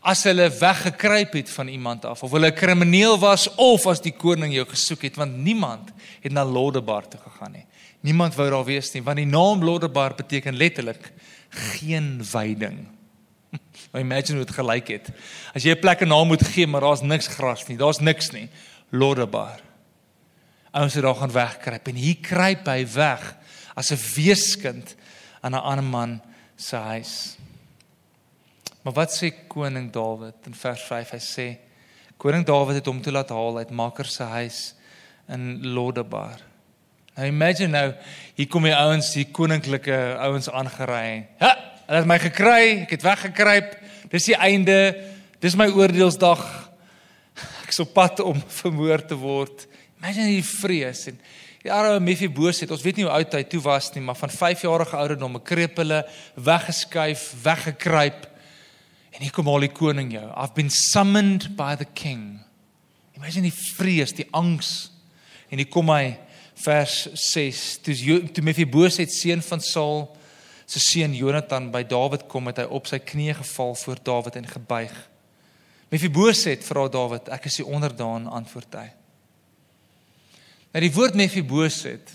as 0.00 0.22
hulle 0.24 0.46
weggekruip 0.48 1.34
het 1.36 1.50
van 1.52 1.68
iemand 1.68 2.04
af 2.08 2.22
of 2.22 2.32
hulle 2.32 2.50
'n 2.50 2.54
krimineel 2.54 3.18
was 3.18 3.48
of 3.56 3.86
as 3.86 4.00
die 4.00 4.16
koning 4.16 4.52
jou 4.52 4.66
gesoek 4.66 5.02
het 5.02 5.16
want 5.16 5.36
niemand 5.36 5.92
het 6.20 6.32
na 6.32 6.44
Lodebar 6.44 7.08
toe 7.08 7.20
gegaan 7.20 7.52
nie. 7.52 7.66
Niemand 8.00 8.34
wou 8.34 8.48
daar 8.50 8.64
wees 8.64 8.92
nie 8.94 9.02
want 9.02 9.20
die 9.20 9.28
naam 9.28 9.64
Lodebar 9.64 10.14
beteken 10.14 10.56
letterlik 10.56 11.12
geen 11.50 12.24
veiding. 12.24 12.86
Maar 13.90 14.00
imagine 14.06 14.38
hoe 14.38 14.46
dit 14.46 14.54
gelyk 14.54 14.88
het. 14.88 15.10
As 15.54 15.64
jy 15.66 15.74
'n 15.74 15.80
plek 15.80 16.02
'n 16.02 16.08
naam 16.08 16.26
moet 16.26 16.46
gee 16.46 16.66
maar 16.66 16.80
daar's 16.80 17.02
niks 17.02 17.26
gras 17.26 17.66
nie, 17.66 17.76
daar's 17.76 17.98
niks 17.98 18.30
nie. 18.30 18.48
Lodebar. 18.90 19.60
Ouens 20.70 20.94
het 20.94 21.02
daar 21.02 21.14
gaan 21.14 21.32
wegkruip 21.32 21.88
en 21.88 21.94
hier 21.94 22.16
kruip 22.20 22.66
hy 22.66 22.86
weg 22.86 23.36
as 23.74 23.90
'n 23.90 23.98
weeskind 24.14 24.94
aan 25.40 25.54
'n 25.54 25.62
ander 25.62 25.84
man 25.84 26.22
se 26.56 26.76
huis. 26.76 27.36
Maar 28.82 28.92
wat 28.92 29.12
sê 29.12 29.32
koning 29.48 29.92
Dawid 29.92 30.46
in 30.46 30.54
vers 30.54 30.82
5? 30.82 31.10
Hy 31.10 31.18
sê 31.18 31.58
koning 32.16 32.46
Dawid 32.46 32.74
het 32.76 32.86
hom 32.86 33.02
toe 33.02 33.12
laat 33.12 33.28
haal 33.28 33.58
uit 33.58 33.70
Makker 33.70 34.06
se 34.06 34.22
huis 34.22 34.74
in 35.28 35.66
Lodebar. 35.66 36.49
Nou 37.18 37.26
imagine 37.26 37.72
nou, 37.74 37.88
hier 38.38 38.48
kom 38.48 38.64
die 38.68 38.76
ouens, 38.76 39.12
die 39.16 39.26
koninklike 39.34 39.96
ouens 40.22 40.48
aangery. 40.48 41.26
Ha, 41.42 41.50
hulle 41.88 42.02
het 42.02 42.08
my 42.08 42.18
gekry, 42.22 42.62
ek 42.84 42.94
het 42.96 43.06
weggekruip. 43.06 43.76
Dis 44.12 44.30
die 44.30 44.38
einde. 44.38 44.78
Dis 45.42 45.56
my 45.58 45.66
oordeelsdag. 45.72 46.42
Ek 47.64 47.72
is 47.72 47.82
op 47.82 47.92
pad 47.96 48.22
om 48.24 48.38
vermoor 48.62 49.04
te 49.06 49.18
word. 49.18 49.66
Imagine 50.00 50.36
die 50.36 50.46
vrees 50.46 51.06
en 51.10 51.20
Ja, 51.60 51.76
ou 51.84 51.98
Mephibosheth, 52.00 52.70
ons 52.72 52.80
weet 52.80 52.96
nie 52.96 53.04
hoe 53.04 53.12
oud 53.12 53.34
hy 53.36 53.42
toe 53.52 53.58
was 53.60 53.90
nie, 53.92 54.00
maar 54.00 54.16
van 54.16 54.30
5 54.32 54.62
jarige 54.64 54.96
ouderdom, 54.96 55.34
'n 55.36 55.42
krepele, 55.44 56.06
weggeskuif, 56.34 57.34
weggekruip. 57.42 58.24
En 59.12 59.20
hier 59.20 59.30
kom 59.30 59.48
al 59.48 59.60
die 59.60 59.72
koning 59.72 60.12
jou. 60.12 60.24
I've 60.24 60.54
been 60.54 60.70
summoned 60.70 61.56
by 61.56 61.76
the 61.76 61.84
king. 61.84 62.40
Imagine 63.16 63.50
die 63.50 63.58
vrees, 63.76 64.14
die 64.16 64.26
angs. 64.32 64.90
En 65.50 65.58
hier 65.58 65.68
kom 65.68 65.90
hy 65.92 66.16
vers 66.60 67.08
6. 67.14 67.78
Toe 67.84 68.16
toe 68.34 68.44
Mephibosheth 68.44 69.12
seun 69.14 69.42
van 69.44 69.62
Saul 69.64 70.02
se 70.70 70.80
seun 70.82 71.14
Jonathan 71.16 71.70
by 71.72 71.82
Dawid 71.88 72.28
kom, 72.30 72.46
het 72.50 72.60
hy 72.62 72.66
op 72.70 72.86
sy 72.86 73.00
knieë 73.02 73.40
geval 73.40 73.74
voor 73.80 74.02
Dawid 74.06 74.36
en 74.38 74.46
gebuig. 74.46 74.94
Mephibosheth 75.90 76.66
vra 76.68 76.86
Dawid, 76.92 77.30
ek 77.34 77.48
is 77.50 77.58
die 77.58 77.66
onderdaan, 77.66 78.28
antwoord 78.30 78.76
hy. 78.78 78.86
Nou 80.70 80.84
die 80.84 80.92
woord 80.94 81.18
Mephibosheth 81.18 82.14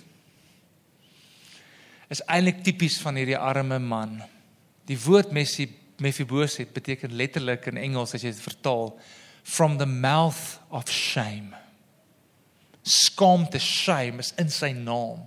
is 2.13 2.21
eintlik 2.31 2.61
tipies 2.63 2.95
van 3.03 3.17
hierdie 3.19 3.39
arme 3.39 3.81
man. 3.83 4.21
Die 4.87 4.97
woord 5.03 5.33
Mephibosheth 5.35 6.71
beteken 6.75 7.17
letterlik 7.17 7.67
in 7.71 7.81
Engels 7.81 8.15
as 8.15 8.23
jy 8.23 8.31
dit 8.31 8.45
vertaal 8.45 8.93
from 9.43 9.75
the 9.81 9.89
mouth 9.89 10.61
of 10.69 10.87
shame. 10.87 11.64
Skaamte, 12.86 13.60
shame 13.60 14.22
is 14.22 14.34
in 14.38 14.51
sy 14.54 14.72
naam. 14.77 15.24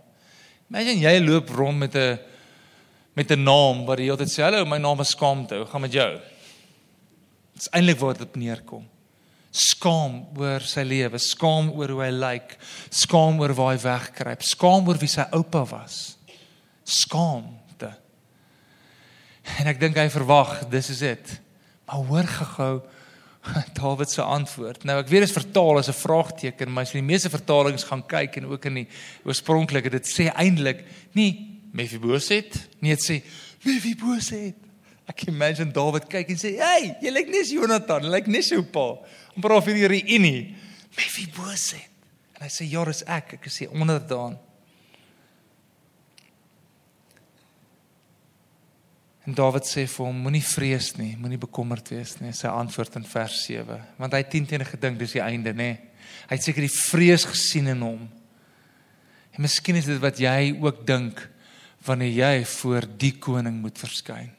Imagine 0.71 1.03
jy 1.03 1.15
loop 1.25 1.51
rond 1.51 1.79
met 1.79 1.97
'n 1.97 2.19
met 3.17 3.31
'n 3.33 3.43
naam 3.43 3.85
wat 3.85 3.99
jy 3.99 4.11
altyd 4.11 4.31
sê, 4.31 4.43
"Hallo, 4.43 4.65
my 4.65 4.79
naam 4.79 5.01
is 5.01 5.11
Skaamte. 5.11 5.57
Hoe 5.57 5.67
gaan 5.67 5.81
met 5.81 5.93
jou?" 5.93 6.21
Dit 7.55 7.63
is 7.63 7.69
eintlik 7.73 7.99
waar 7.99 8.17
dit 8.17 8.37
neerkom. 8.37 8.87
Skaam 9.51 10.27
oor 10.37 10.61
sy 10.61 10.83
lewe, 10.83 11.19
skaam 11.19 11.71
oor 11.71 11.89
hoe 11.89 12.03
hy 12.05 12.11
lyk, 12.11 12.59
skaam 12.91 13.41
oor 13.41 13.55
waar 13.55 13.75
hy 13.75 13.83
wegkruip, 13.83 14.43
skaam 14.43 14.87
oor 14.87 14.99
wie 14.99 15.09
sy 15.09 15.25
oupa 15.33 15.65
was. 15.65 16.17
Skaam 16.85 17.59
En 19.57 19.71
ek 19.71 19.81
dink 19.81 19.97
hy 19.97 20.09
verwag, 20.13 20.61
dis 20.73 20.91
is 20.93 21.03
dit. 21.05 21.35
Maar 21.89 22.05
hoor 22.11 22.29
gehou 22.29 22.75
Dawid 23.79 24.11
se 24.11 24.23
antwoord. 24.23 24.85
Nou 24.89 24.99
ek 25.01 25.11
weet 25.11 25.25
dit 25.25 25.31
is 25.31 25.37
vertaal 25.37 25.81
as 25.81 25.89
'n 25.89 25.97
vraagteken, 25.97 26.73
maar 26.73 26.87
as 26.87 26.93
jy 26.93 27.01
die 27.01 27.11
meeste 27.11 27.31
vertalings 27.31 27.85
gaan 27.85 28.05
kyk 28.07 28.37
en 28.37 28.47
ook 28.53 28.65
in 28.71 28.83
die 28.83 28.89
oorspronklike 29.25 29.91
dit 29.91 30.07
sê 30.07 30.29
eintlik 30.35 30.85
nie 31.15 31.31
Mephibosheth, 31.73 32.69
nie 32.81 32.95
dit 32.97 33.05
sê 33.05 33.23
Mephibosheth. 33.65 34.67
Ek 35.09 35.27
imagine 35.29 35.73
Dawid 35.73 36.09
kyk 36.09 36.29
en 36.31 36.37
sê, 36.37 36.57
"Hey, 36.59 36.97
jy 37.01 37.11
lyk 37.11 37.29
net 37.29 37.49
Jonathan, 37.49 38.11
lyk 38.11 38.27
net 38.27 38.45
jou 38.45 38.63
pa." 38.63 38.99
Om 39.35 39.43
praat 39.43 39.65
vir 39.65 39.75
die 39.75 39.89
reunie. 39.89 40.55
Mephibosheth. 40.97 41.89
En 42.37 42.43
hy 42.43 42.49
sê, 42.49 42.71
"Ja, 42.71 42.85
dis 42.85 43.03
ek, 43.05 43.35
ek 43.35 43.47
is 43.47 43.59
hier 43.59 43.71
onderdaan." 43.71 44.39
En 49.29 49.35
Dawid 49.37 49.67
sê 49.69 49.85
vir 49.85 50.07
hom: 50.07 50.23
Moenie 50.25 50.45
vrees 50.45 50.95
nie, 50.97 51.13
moenie 51.21 51.41
bekommerd 51.41 51.91
wees 51.93 52.15
nie. 52.23 52.33
Sy 52.33 52.49
antwoord 52.49 52.97
in 52.97 53.05
vers 53.05 53.43
7, 53.45 53.77
want 54.01 54.17
hy 54.17 54.23
het 54.23 54.31
teen 54.33 54.49
teen 54.49 54.65
gedink 54.65 54.97
dis 55.03 55.19
die 55.19 55.25
einde, 55.25 55.53
nê. 55.53 55.75
Hy 56.31 56.39
het 56.39 56.47
seker 56.47 56.65
die 56.65 56.73
vrees 56.73 57.27
gesien 57.29 57.69
in 57.69 57.85
hom. 57.85 58.07
En 59.37 59.45
miskien 59.45 59.77
is 59.77 59.87
dit 59.91 60.01
wat 60.01 60.17
jy 60.23 60.55
ook 60.57 60.81
dink 60.89 61.21
wanneer 61.85 62.15
jy 62.17 62.33
voor 62.57 62.89
die 62.99 63.13
koning 63.21 63.61
moet 63.61 63.77
verskyn. 63.79 64.33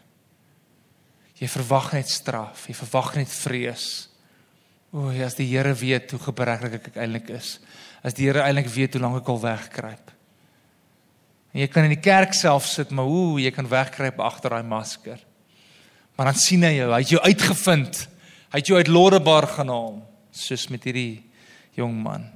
Jy 1.39 1.47
verwag 1.53 1.93
net 1.95 2.09
straf, 2.11 2.65
jy 2.67 2.75
verwag 2.81 3.13
net 3.21 3.31
vrees. 3.31 3.85
O, 4.89 5.07
as 5.13 5.37
die 5.37 5.47
Here 5.53 5.71
weet 5.77 6.11
hoe 6.11 6.19
gebreklik 6.25 6.79
ek 6.81 6.97
eintlik 6.97 7.29
is. 7.37 7.59
As 8.01 8.17
die 8.17 8.25
Here 8.25 8.41
eintlik 8.41 8.73
weet 8.73 8.97
hoe 8.97 9.05
lank 9.05 9.21
ek 9.21 9.29
al 9.31 9.43
wegkruip. 9.45 10.11
En 11.53 11.61
jy 11.63 11.67
kan 11.71 11.87
in 11.87 11.95
die 11.95 12.03
kerk 12.03 12.35
self 12.37 12.67
sit, 12.69 12.91
maar 12.93 13.09
hoe 13.09 13.39
jy 13.41 13.51
kan 13.53 13.69
wegkruip 13.69 14.19
agter 14.21 14.53
daai 14.53 14.67
masker. 14.67 15.21
Maar 16.17 16.31
dan 16.31 16.41
sien 16.41 16.65
hy 16.67 16.75
jou, 16.75 16.89
hy 16.91 16.99
het 17.01 17.13
jou 17.15 17.21
uitgevind. 17.23 18.03
Hy 18.49 18.61
het 18.61 18.69
jou 18.69 18.77
uit 18.77 18.89
Lodebar 18.91 19.47
gehaal, 19.55 19.95
soos 20.35 20.67
met 20.73 20.85
hierdie 20.89 21.21
jong 21.77 21.95
man. 22.03 22.27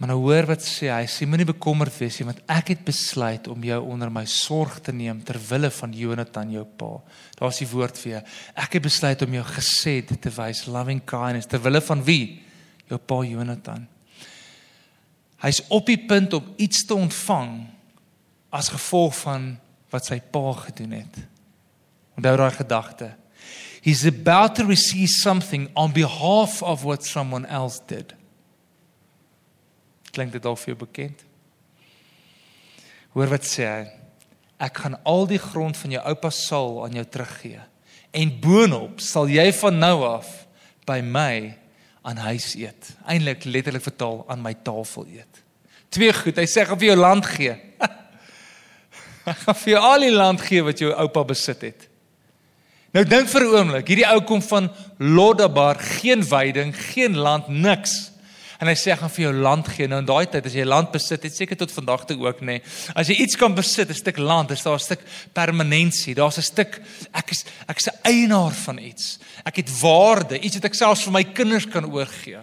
Maar 0.00 0.14
nou 0.14 0.22
hoor 0.22 0.46
wat 0.48 0.62
sê 0.64 0.88
hy, 0.88 1.04
sê 1.12 1.26
moenie 1.28 1.44
bekommerd 1.50 1.92
wees 2.00 2.16
nie, 2.16 2.26
want 2.30 2.40
ek 2.48 2.72
het 2.72 2.84
besluit 2.86 3.50
om 3.52 3.64
jou 3.68 3.78
onder 3.92 4.08
my 4.12 4.22
sorg 4.24 4.78
te 4.80 4.94
neem 4.96 5.18
ter 5.28 5.36
wille 5.50 5.68
van 5.76 5.92
Jonathan 5.92 6.54
jou 6.54 6.62
pa. 6.64 6.94
Daar's 7.36 7.60
die 7.60 7.68
woord 7.68 8.00
vir 8.00 8.14
jou. 8.14 8.22
Ek 8.64 8.78
het 8.78 8.86
besluit 8.86 9.24
om 9.26 9.36
jou 9.36 9.44
gesed 9.50 10.14
te 10.24 10.32
wys, 10.38 10.64
loving 10.72 11.02
kindness 11.04 11.50
ter 11.52 11.60
wille 11.60 11.82
van 11.84 12.04
wie? 12.06 12.22
Jou 12.88 12.96
pa 12.96 13.20
Jonathan. 13.28 13.84
Hy's 15.40 15.62
op 15.72 15.88
die 15.88 15.98
punt 15.98 16.34
om 16.36 16.52
iets 16.60 16.84
te 16.84 16.94
ontvang 16.94 17.54
as 18.52 18.68
gevolg 18.72 19.14
van 19.22 19.54
wat 19.90 20.06
sy 20.06 20.20
pa 20.20 20.52
gedoen 20.66 20.98
het. 21.00 21.16
Onthou 22.18 22.36
daai 22.36 22.52
gedagte. 22.54 23.14
He's 23.80 24.04
about 24.04 24.54
to 24.58 24.66
receive 24.68 25.08
something 25.08 25.70
on 25.74 25.92
behalf 25.92 26.62
of 26.62 26.84
what 26.84 27.04
someone 27.04 27.48
else 27.48 27.80
did. 27.86 28.12
Klink 30.12 30.34
dit 30.36 30.44
al 30.44 30.58
vir 30.58 30.74
jou 30.74 30.80
bekend? 30.84 31.24
Hoor 33.14 33.32
wat 33.32 33.46
sê 33.48 33.66
hy? 33.66 33.86
Ek 34.60 34.82
gaan 34.82 34.98
al 35.08 35.24
die 35.30 35.40
grond 35.40 35.78
van 35.80 35.94
jou 35.96 36.02
oupa 36.12 36.30
Saul 36.34 36.82
aan 36.84 36.98
jou 36.98 37.06
teruggee. 37.08 37.62
En 38.12 38.34
boonop 38.42 39.00
sal 39.00 39.30
jy 39.32 39.48
van 39.62 39.78
nou 39.80 39.96
af 40.04 40.28
by 40.86 40.98
my 41.00 41.54
aan 42.10 42.20
huis 42.30 42.52
eet. 42.58 42.90
Eintlik 43.06 43.46
letterlik 43.46 43.84
vertaal 43.86 44.24
aan 44.28 44.42
my 44.42 44.54
tafel 44.66 45.06
eet. 45.14 45.42
Twee 45.90 46.12
goed, 46.14 46.38
hy 46.38 46.46
sê 46.50 46.66
gaan 46.66 46.78
vir 46.78 46.92
jou 46.92 46.98
land 46.98 47.26
gee. 47.26 47.54
hy 49.26 49.36
gaan 49.44 49.58
vir 49.62 49.72
jou 49.74 49.84
al 49.90 50.06
die 50.06 50.14
land 50.14 50.42
gee 50.46 50.66
wat 50.66 50.82
jou 50.82 50.90
oupa 50.92 51.24
besit 51.30 51.62
het. 51.66 51.86
Nou 52.94 53.04
dink 53.06 53.28
vir 53.30 53.44
'n 53.46 53.54
oomblik, 53.54 53.88
hierdie 53.88 54.08
ou 54.10 54.20
kom 54.26 54.42
van 54.42 54.70
Lodabar, 54.98 55.78
geen 55.78 56.24
veiding, 56.26 56.74
geen 56.74 57.16
land, 57.16 57.48
niks. 57.48 58.09
En 58.60 58.68
hy 58.68 58.74
sê 58.76 58.90
ek 58.92 59.00
gaan 59.00 59.12
vir 59.14 59.24
jou 59.24 59.32
land 59.40 59.68
gee. 59.72 59.88
Nou 59.88 60.02
in 60.02 60.08
daai 60.08 60.26
tyd 60.28 60.46
as 60.50 60.54
jy 60.56 60.66
land 60.66 60.90
besit, 60.92 61.22
het 61.24 61.36
seker 61.36 61.56
tot 61.56 61.72
vandag 61.72 62.04
toe 62.10 62.18
ook 62.20 62.42
nê. 62.44 62.58
Nee. 62.58 62.64
As 62.92 63.08
jy 63.08 63.16
iets 63.24 63.38
kan 63.40 63.54
besit, 63.56 63.88
'n 63.88 63.96
stuk 63.96 64.18
land, 64.18 64.50
is 64.50 64.62
daar 64.62 64.76
'n 64.76 64.84
stuk 64.84 65.00
permanensie. 65.32 66.14
Daar's 66.14 66.36
'n 66.36 66.42
stuk 66.42 66.80
ek 67.14 67.30
is 67.30 67.44
ek 67.66 67.78
is 67.78 67.88
'n 67.88 67.98
eienaar 68.04 68.52
van 68.52 68.78
iets. 68.78 69.18
Ek 69.46 69.56
het 69.56 69.80
waarde, 69.80 70.38
iets 70.40 70.56
wat 70.56 70.64
ek 70.64 70.74
selfs 70.74 71.04
vir 71.04 71.12
my 71.12 71.24
kinders 71.24 71.66
kan 71.66 71.84
oorgee. 71.84 72.38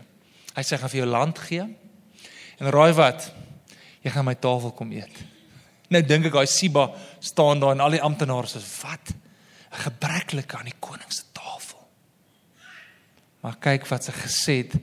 Hy 0.56 0.64
sê 0.64 0.74
ek 0.74 0.80
gaan 0.80 0.90
vir 0.90 1.06
jou 1.06 1.10
land 1.10 1.40
gee. 1.40 1.62
En 2.60 2.72
raai 2.72 2.94
wat? 2.94 3.32
Jy 4.02 4.12
gaan 4.12 4.26
my 4.26 4.36
tafel 4.36 4.72
kom 4.72 4.92
eet. 4.92 5.16
Nou 5.90 6.02
dink 6.02 6.26
ek 6.26 6.34
daai 6.34 6.48
Siba 6.48 6.92
staan 7.20 7.60
daar 7.60 7.72
en 7.72 7.80
al 7.80 7.92
die 7.92 8.02
amptenare 8.02 8.48
sê 8.48 8.60
wat? 8.82 9.14
'n 9.72 9.82
Gebreklike 9.84 10.58
aan 10.58 10.66
die 10.66 10.80
koning 10.80 11.12
se 11.12 11.24
tafel. 11.32 11.88
Maar 13.42 13.56
kyk 13.60 13.88
wat 13.88 14.04
sy 14.04 14.12
gesê 14.12 14.58
het 14.64 14.74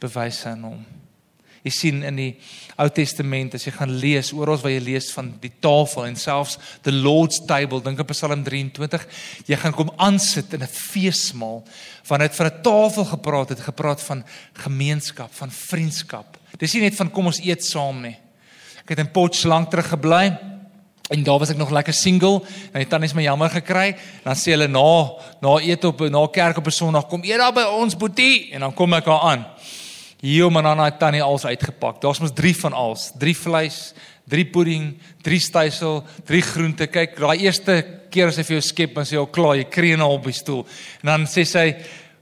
bewys 0.00 0.44
aan 0.46 0.62
hom. 0.66 0.84
Jy 1.66 1.72
sien 1.74 2.02
in 2.06 2.18
die 2.20 2.32
Ou 2.78 2.86
Testament 2.94 3.56
as 3.56 3.64
jy 3.66 3.72
gaan 3.74 3.90
lees 3.98 4.30
oral 4.36 4.60
waar 4.62 4.70
jy 4.70 4.82
lees 4.84 5.08
van 5.16 5.32
die 5.42 5.50
tafel 5.64 6.04
en 6.06 6.18
selfs 6.20 6.60
the 6.86 6.92
Lord's 6.94 7.40
table, 7.48 7.80
dink 7.82 7.98
op 7.98 8.12
Psalm 8.12 8.44
23, 8.46 9.06
jy 9.50 9.58
gaan 9.58 9.74
kom 9.74 9.90
aansit 9.96 10.52
in 10.54 10.62
'n 10.62 10.70
feesmaal. 10.70 11.64
Van 12.04 12.20
dit 12.20 12.34
van 12.34 12.46
'n 12.46 12.62
tafel 12.62 13.04
gepraat 13.04 13.48
het, 13.48 13.60
gepraat 13.60 14.00
van 14.00 14.24
gemeenskap, 14.52 15.34
van 15.34 15.50
vriendskap. 15.50 16.38
Dis 16.58 16.74
nie 16.74 16.82
net 16.82 16.94
van 16.94 17.10
kom 17.10 17.26
ons 17.26 17.40
eet 17.40 17.64
saam 17.64 18.02
nie. 18.02 18.16
Ek 18.82 18.88
het 18.88 18.98
in 18.98 19.10
Potch 19.10 19.44
lank 19.44 19.70
terug 19.70 19.88
gebly 19.88 20.38
En 21.08 21.22
daar 21.22 21.38
was 21.38 21.48
ek 21.48 21.56
nog 21.56 21.70
lekker 21.70 21.94
single 21.94 22.40
en 22.72 22.80
die 22.82 22.88
tannies 22.90 23.14
my 23.14 23.22
jammer 23.22 23.50
gekry. 23.50 23.94
Dan 24.24 24.34
sê 24.34 24.56
hulle 24.56 24.66
na 24.66 24.86
na 25.40 25.52
eet 25.62 25.84
op 25.86 26.00
na 26.10 26.26
kerk 26.26 26.56
op 26.58 26.66
'n 26.66 26.70
Sondag 26.70 27.06
kom 27.06 27.22
eet 27.22 27.38
daar 27.38 27.52
by 27.52 27.62
ons 27.62 27.96
boetie 27.96 28.52
en 28.52 28.60
dan 28.60 28.74
kom 28.74 28.92
ek 28.92 29.04
daar 29.04 29.20
aan. 29.20 29.46
Hier 30.26 30.48
om 30.48 30.58
aan 30.58 30.80
daai 30.80 30.96
tannie 30.98 31.22
als 31.22 31.44
uitgepak. 31.46 32.00
Daar's 32.02 32.18
mos 32.18 32.34
3 32.34 32.56
van 32.64 32.74
als, 32.74 33.12
3 33.18 33.36
vleis, 33.38 33.76
3 34.26 34.46
pudding, 34.50 34.88
3 35.22 35.38
stysel, 35.38 36.00
3 36.26 36.42
groente. 36.42 36.88
Kyk, 36.90 37.14
daai 37.22 37.44
eerste 37.44 37.76
keer 38.10 38.32
as 38.32 38.40
sy 38.40 38.46
vir 38.48 38.56
jou 38.56 38.64
skep, 38.66 38.96
dan 38.96 39.06
sê 39.06 39.14
jy 39.14 39.22
al 39.22 39.30
klaar, 39.30 39.54
jy 39.60 39.68
kreene 39.70 40.08
op 40.10 40.26
die 40.26 40.34
stoel. 40.34 40.64
En 41.04 41.12
dan 41.12 41.28
sê 41.30 41.46
sy, 41.46 41.76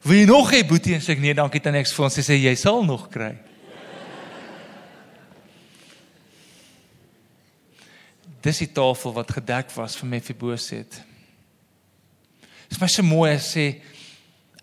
"Wil 0.04 0.18
jy 0.18 0.26
nog 0.26 0.52
hê 0.52 0.61
boetie?" 0.68 0.94
En 0.94 1.00
sê 1.00 1.12
ek, 1.12 1.20
"Nee, 1.20 1.34
dankie 1.34 1.61
tannie, 1.61 1.80
ek 1.80 1.87
voel." 1.87 2.11
Sy 2.11 2.20
sê, 2.20 2.37
"Jy 2.37 2.54
sal 2.54 2.84
nog 2.84 3.08
kry." 3.08 3.37
dis 8.44 8.58
die 8.58 8.73
tafel 8.73 9.12
wat 9.12 9.30
gedek 9.30 9.70
was 9.70 9.96
vir 9.96 10.08
Mefiboset. 10.08 10.90
Dit 10.90 12.70
is 12.76 12.80
my 12.80 12.87
so 12.87 13.02
mooi 13.02 13.30
as 13.32 13.46
sê 13.56 13.80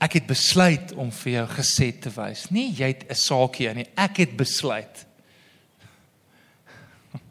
ek 0.01 0.17
het 0.17 0.27
besluit 0.29 0.93
om 0.98 1.12
vir 1.22 1.31
jou 1.36 1.48
gesê 1.53 1.91
te 1.93 2.10
wys. 2.15 2.48
Nee, 2.50 2.72
jy 2.74 2.88
het 2.93 3.05
'n 3.10 3.15
saakie 3.15 3.70
aan 3.70 3.75
nie. 3.75 3.89
Ek 3.96 4.17
het 4.17 4.38
besluit. 4.38 5.05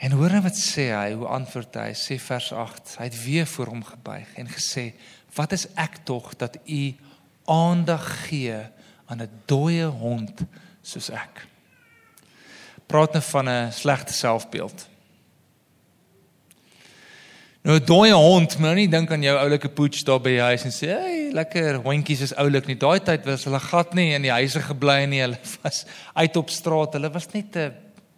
En 0.00 0.12
hoor 0.16 0.32
net 0.32 0.42
wat 0.42 0.56
sê 0.56 0.88
hy, 0.96 1.12
hoe 1.12 1.26
antwoord 1.28 1.74
hy? 1.74 1.92
Sê 1.92 2.18
vers 2.18 2.52
8. 2.52 2.96
Hy 2.98 3.04
het 3.04 3.24
weer 3.24 3.46
voor 3.46 3.66
hom 3.66 3.84
gebuig 3.84 4.34
en 4.34 4.48
gesê: 4.48 4.92
"Wat 5.34 5.52
is 5.52 5.66
ek 5.76 6.04
tog 6.04 6.36
dat 6.36 6.56
u 6.66 6.94
aandag 7.44 8.28
gee 8.28 8.56
aan 9.06 9.22
'n 9.22 9.30
dooie 9.46 9.86
hond 9.86 10.40
soos 10.82 11.10
ek?" 11.10 11.50
praat 12.90 13.12
nou 13.12 13.22
van 13.22 13.48
'n 13.48 13.72
slegte 13.72 14.12
selfbeeld. 14.12 14.88
Nou 17.60 17.76
'n 17.76 17.84
dooie 17.84 18.12
hond, 18.12 18.58
moet 18.58 18.66
nou 18.66 18.74
nie 18.74 18.88
dink 18.88 19.10
aan 19.10 19.22
jou 19.22 19.36
oulike 19.36 19.68
poets 19.68 20.04
daar 20.04 20.20
by 20.20 20.30
die 20.30 20.40
huis 20.40 20.64
en 20.64 20.72
sê, 20.72 20.86
"Hey, 20.86 21.30
lekker 21.32 21.82
hondjies 21.82 22.20
is 22.20 22.34
oulik 22.34 22.66
nie." 22.66 22.76
Daai 22.76 23.00
tyd 23.00 23.24
was 23.24 23.44
hulle 23.44 23.60
gat 23.60 23.94
nie 23.94 24.14
in 24.14 24.22
die 24.22 24.30
huise 24.30 24.60
gebly 24.60 25.04
nie. 25.06 25.20
Hulle 25.20 25.38
was 25.62 25.84
uit 26.14 26.36
op 26.36 26.50
straat. 26.50 26.92
Hulle 26.92 27.10
was 27.12 27.26
net 27.32 27.56
'n 27.56 27.72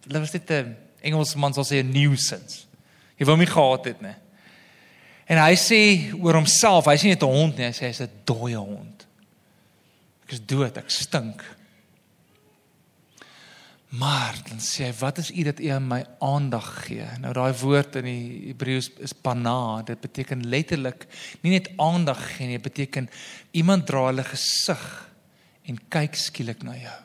hulle 0.07 0.19
was 0.19 0.33
net 0.33 0.49
'n 0.51 0.75
Engelsman 1.01 1.53
sal 1.53 1.63
sê 1.63 1.83
'n 1.83 1.91
nuisance. 1.91 2.65
Jy 3.17 3.25
wou 3.25 3.37
my 3.37 3.45
gehad 3.45 3.85
het, 3.85 4.01
né? 4.01 4.15
En 5.27 5.37
hy 5.37 5.55
sê 5.55 6.13
oor 6.21 6.33
homself, 6.33 6.85
hy's 6.85 7.03
nie 7.03 7.11
net 7.11 7.23
'n 7.23 7.27
hond 7.27 7.57
nie, 7.57 7.65
hy 7.65 7.71
sê 7.71 7.87
hy's 7.87 8.01
'n 8.01 8.09
dooie 8.25 8.57
hond. 8.57 9.05
Ek 10.23 10.31
is 10.31 10.39
dood, 10.39 10.77
ek 10.77 10.89
stink. 10.89 11.43
Maar 13.93 14.39
dan 14.47 14.57
sê 14.57 14.87
hy, 14.87 14.93
wat 14.97 15.19
is 15.21 15.29
u 15.29 15.43
dat 15.45 15.59
u 15.61 15.67
aan 15.69 15.85
my 15.85 15.99
aandag 16.25 16.65
gee? 16.87 17.05
Nou 17.21 17.33
daai 17.37 17.53
woord 17.59 17.99
in 17.99 18.07
die 18.07 18.23
Hebreëus 18.47 18.89
is 19.05 19.13
pana. 19.13 19.83
Dit 19.85 20.01
beteken 20.01 20.47
letterlik 20.49 21.05
nie 21.43 21.53
net 21.53 21.69
aandag 21.77 22.23
gee 22.31 22.49
nie, 22.49 22.57
dit 22.57 22.65
beteken 22.65 23.09
iemand 23.53 23.85
dra 23.85 24.07
hulle 24.07 24.25
gesig 24.25 24.81
en 25.69 25.77
kyk 25.93 26.17
skielik 26.17 26.65
na 26.65 26.73
jou. 26.79 26.95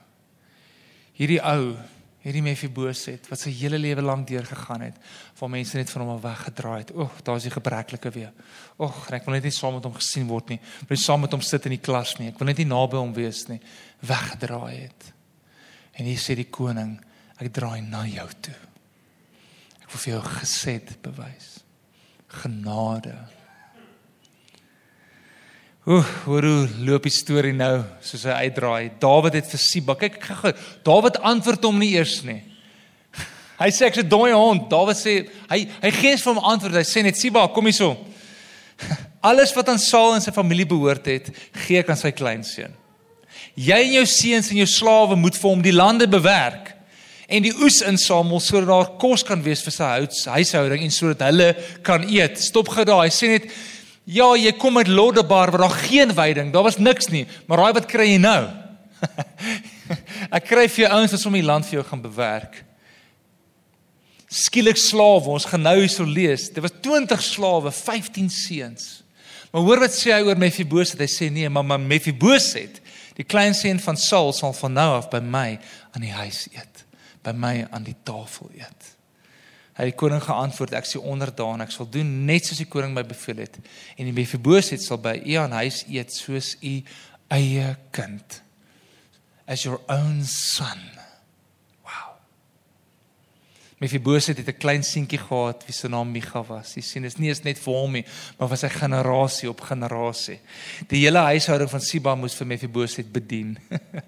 Hierdie 1.18 1.42
ou, 1.44 1.74
hierdie 2.24 2.44
Mefiboset 2.46 3.28
wat 3.28 3.42
sy 3.42 3.52
hele 3.58 3.82
lewe 3.82 4.06
lank 4.08 4.24
deur 4.30 4.48
gegaan 4.48 4.86
het, 4.86 4.96
waar 5.36 5.52
mense 5.52 5.76
net 5.76 5.92
van 5.92 6.06
hom 6.06 6.14
af 6.16 6.24
weggedraai 6.24 6.78
het. 6.86 6.94
Oeg, 6.96 7.20
daar 7.26 7.36
is 7.36 7.50
die 7.50 7.52
gebreklike 7.52 8.14
weer. 8.16 8.32
Oeg, 8.80 9.04
ek 9.12 9.28
wil 9.28 9.36
net 9.36 9.44
nie 9.44 9.52
saam 9.52 9.76
met 9.76 9.84
hom 9.84 9.98
gesien 10.00 10.24
word 10.30 10.56
nie. 10.56 10.60
Wil 10.88 10.96
nie 10.96 11.04
saam 11.04 11.20
met 11.26 11.36
hom 11.36 11.44
sit 11.44 11.68
in 11.68 11.76
die 11.76 11.84
klas 11.84 12.16
nie. 12.16 12.32
Ek 12.32 12.40
wil 12.40 12.48
net 12.48 12.64
nie 12.64 12.70
naby 12.72 12.96
hom 12.96 13.12
wees 13.18 13.44
nie. 13.52 13.60
Weggedraai 14.08 14.74
het. 14.86 15.12
En 15.98 16.06
hier 16.06 16.20
sê 16.20 16.36
die 16.38 16.48
koning, 16.50 16.94
ek 17.38 17.50
draai 17.54 17.82
na 17.82 18.04
jou 18.06 18.28
toe. 18.46 18.58
Ek 19.82 19.90
wil 19.90 20.02
vir 20.04 20.12
jou 20.14 20.22
gesed 20.38 20.94
bewys. 21.02 21.50
Genade. 22.42 23.16
Ooh, 25.88 26.04
hoe 26.26 26.40
loop 26.84 27.06
die 27.08 27.14
storie 27.14 27.54
nou 27.56 27.80
soos 28.04 28.26
hy 28.28 28.44
uitdraai. 28.44 28.90
Dawid 29.00 29.38
het 29.38 29.46
vir 29.48 29.62
Siba, 29.62 29.94
kyk 29.96 30.18
ek 30.18 30.26
gou. 30.42 30.52
Dawid 30.84 31.16
antwoord 31.24 31.64
hom 31.64 31.78
nie 31.80 31.94
eers 31.96 32.18
nie. 32.28 32.42
Hy 33.62 33.70
sê 33.72 33.88
ek's 33.88 34.02
'n 34.02 34.10
dooie 34.10 34.36
hond. 34.36 34.68
Dawid 34.68 35.00
sê 35.00 35.14
hy 35.48 35.64
hy 35.64 35.90
gee 35.96 36.18
vir 36.20 36.28
hom 36.34 36.44
antwoord. 36.44 36.76
Hy 36.76 36.84
sê 36.84 37.02
net 37.02 37.16
Siba, 37.16 37.46
kom 37.48 37.64
hierso. 37.64 37.96
Alles 39.28 39.54
wat 39.56 39.72
aan 39.72 39.80
Saul 39.80 40.18
en 40.18 40.22
sy 40.22 40.30
familie 40.30 40.68
behoort 40.68 41.08
het, 41.08 41.32
gee 41.64 41.80
ek 41.80 41.88
aan 41.88 41.98
sy 41.98 42.12
kleinseun. 42.12 42.76
Jy 43.58 43.78
en 43.88 43.94
jou 43.98 44.06
seuns 44.06 44.50
en 44.52 44.60
jou 44.60 44.68
slawe 44.70 45.16
moet 45.18 45.36
vir 45.38 45.50
hom 45.50 45.62
die 45.64 45.74
lande 45.74 46.06
bewerk 46.10 46.74
en 47.28 47.44
die 47.44 47.52
oes 47.60 47.82
insamel 47.84 48.40
sodat 48.40 48.70
daar 48.70 48.92
kos 49.00 49.24
kan 49.26 49.42
wees 49.44 49.60
vir 49.64 49.74
sy 49.74 49.88
huishouding 50.32 50.86
en 50.86 50.94
sodat 50.94 51.26
hulle 51.28 51.48
kan 51.84 52.06
eet. 52.08 52.38
Stop 52.40 52.70
gou 52.72 52.86
daar. 52.88 53.04
Hy 53.04 53.12
sê 53.12 53.34
net 53.34 53.50
ja, 54.08 54.30
jy 54.40 54.54
kom 54.56 54.78
met 54.78 54.88
Lodebar 54.88 55.52
waar 55.52 55.66
daar 55.66 55.76
geen 55.82 56.14
veiding, 56.16 56.52
daar 56.54 56.64
was 56.64 56.78
niks 56.80 57.10
nie, 57.12 57.26
maar 57.46 57.60
raai 57.60 57.74
wat 57.76 57.88
kry 57.90 58.06
jy 58.14 58.22
nou? 58.22 58.40
Ek 60.36 60.48
kry 60.48 60.64
vir 60.64 60.86
jou 60.86 60.94
ouens 60.96 61.12
wat 61.12 61.26
om 61.28 61.36
die 61.36 61.44
land 61.44 61.68
vir 61.68 61.78
jou 61.78 61.84
gaan 61.90 62.00
bewerk. 62.06 62.62
Skielik 64.32 64.80
slawe, 64.80 65.28
ons 65.32 65.46
gaan 65.48 65.64
nou 65.64 65.76
hierso 65.76 66.04
lees. 66.08 66.48
Dit 66.52 66.64
was 66.64 66.72
20 66.84 67.20
slawe, 67.24 67.72
15 67.72 68.32
seuns. 68.32 68.88
Maar 69.52 69.64
hoor 69.64 69.84
wat 69.84 69.96
sê 69.96 70.12
hy 70.12 70.24
oor 70.24 70.40
Mefiboset? 70.40 71.00
Hy 71.00 71.08
sê 71.08 71.28
nee, 71.32 71.48
maar 71.52 71.80
Mefiboset 71.80 72.80
Die 73.18 73.26
klein 73.26 73.56
seun 73.58 73.80
van 73.82 73.98
Saul 73.98 74.30
sal 74.36 74.54
van 74.54 74.76
nou 74.78 74.92
af 75.00 75.08
by 75.10 75.18
my 75.24 75.48
aan 75.90 76.04
die 76.04 76.14
huis 76.14 76.44
eet, 76.54 76.84
by 77.26 77.34
my 77.34 77.66
aan 77.74 77.86
die 77.86 77.96
tafel 78.06 78.52
eet. 78.54 78.92
Hy 79.78 79.88
die 79.90 79.96
koning 79.98 80.22
geantwoord: 80.22 80.74
Ek 80.78 80.86
sê 80.86 81.02
onderdaan, 81.02 81.62
ek 81.62 81.74
sal 81.74 81.86
doen 81.90 82.08
net 82.26 82.46
soos 82.46 82.62
die 82.62 82.70
koning 82.70 82.94
my 82.94 83.04
beveel 83.06 83.44
het. 83.44 83.58
En 83.98 84.06
die 84.06 84.14
Mefiboset 84.14 84.82
sal 84.82 84.98
by 85.02 85.16
u 85.22 85.38
aan 85.42 85.54
huis 85.58 85.84
eet 85.86 86.14
soos 86.14 86.54
u 86.62 86.78
eie 87.34 87.72
kind. 87.94 88.40
As 89.46 89.66
your 89.66 89.80
own 89.90 90.22
son. 90.26 90.97
Mefiboset 93.78 94.36
het 94.36 94.48
'n 94.48 94.58
klein 94.58 94.82
seentjie 94.82 95.18
gehad 95.18 95.62
wie 95.66 95.72
se 95.72 95.88
naam 95.88 96.10
Micha 96.10 96.42
was. 96.42 96.74
Jy 96.74 96.82
sien, 96.82 97.02
dit 97.02 97.12
is 97.12 97.18
nie 97.18 97.28
eens 97.28 97.44
net 97.44 97.58
vir 97.58 97.74
hom 97.74 97.92
nie, 97.92 98.04
maar 98.38 98.48
vir 98.48 98.56
sy 98.56 98.68
generasie 98.68 99.48
op 99.48 99.60
generasie. 99.60 100.40
Die 100.88 101.04
hele 101.04 101.18
huishouding 101.18 101.70
van 101.70 101.80
Siba 101.80 102.14
moes 102.14 102.34
vir 102.34 102.46
Mefiboset 102.46 103.12
bedien. 103.12 103.58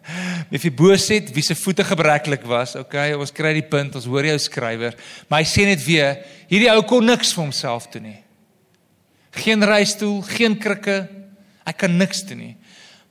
Mefiboset 0.50 1.30
wie 1.32 1.42
se 1.42 1.54
voete 1.54 1.84
gebreklik 1.84 2.42
was. 2.42 2.74
Okay, 2.74 3.14
ons 3.14 3.30
kry 3.30 3.52
die 3.52 3.68
punt, 3.68 3.94
ons 3.94 4.04
hoor 4.04 4.24
jou 4.24 4.38
skrywer, 4.38 4.96
maar 5.28 5.40
hy 5.40 5.46
sê 5.46 5.64
net 5.64 5.84
weer, 5.84 6.18
hierdie 6.48 6.70
ou 6.74 6.82
kon 6.82 7.06
niks 7.06 7.32
vir 7.32 7.44
homself 7.44 7.86
doen 7.90 8.02
nie. 8.02 8.20
Geen 9.30 9.62
reistool, 9.62 10.22
geen 10.22 10.58
krikke. 10.58 11.08
Hy 11.64 11.72
kan 11.72 11.96
niks 11.96 12.24
doen 12.26 12.38
nie. 12.38 12.56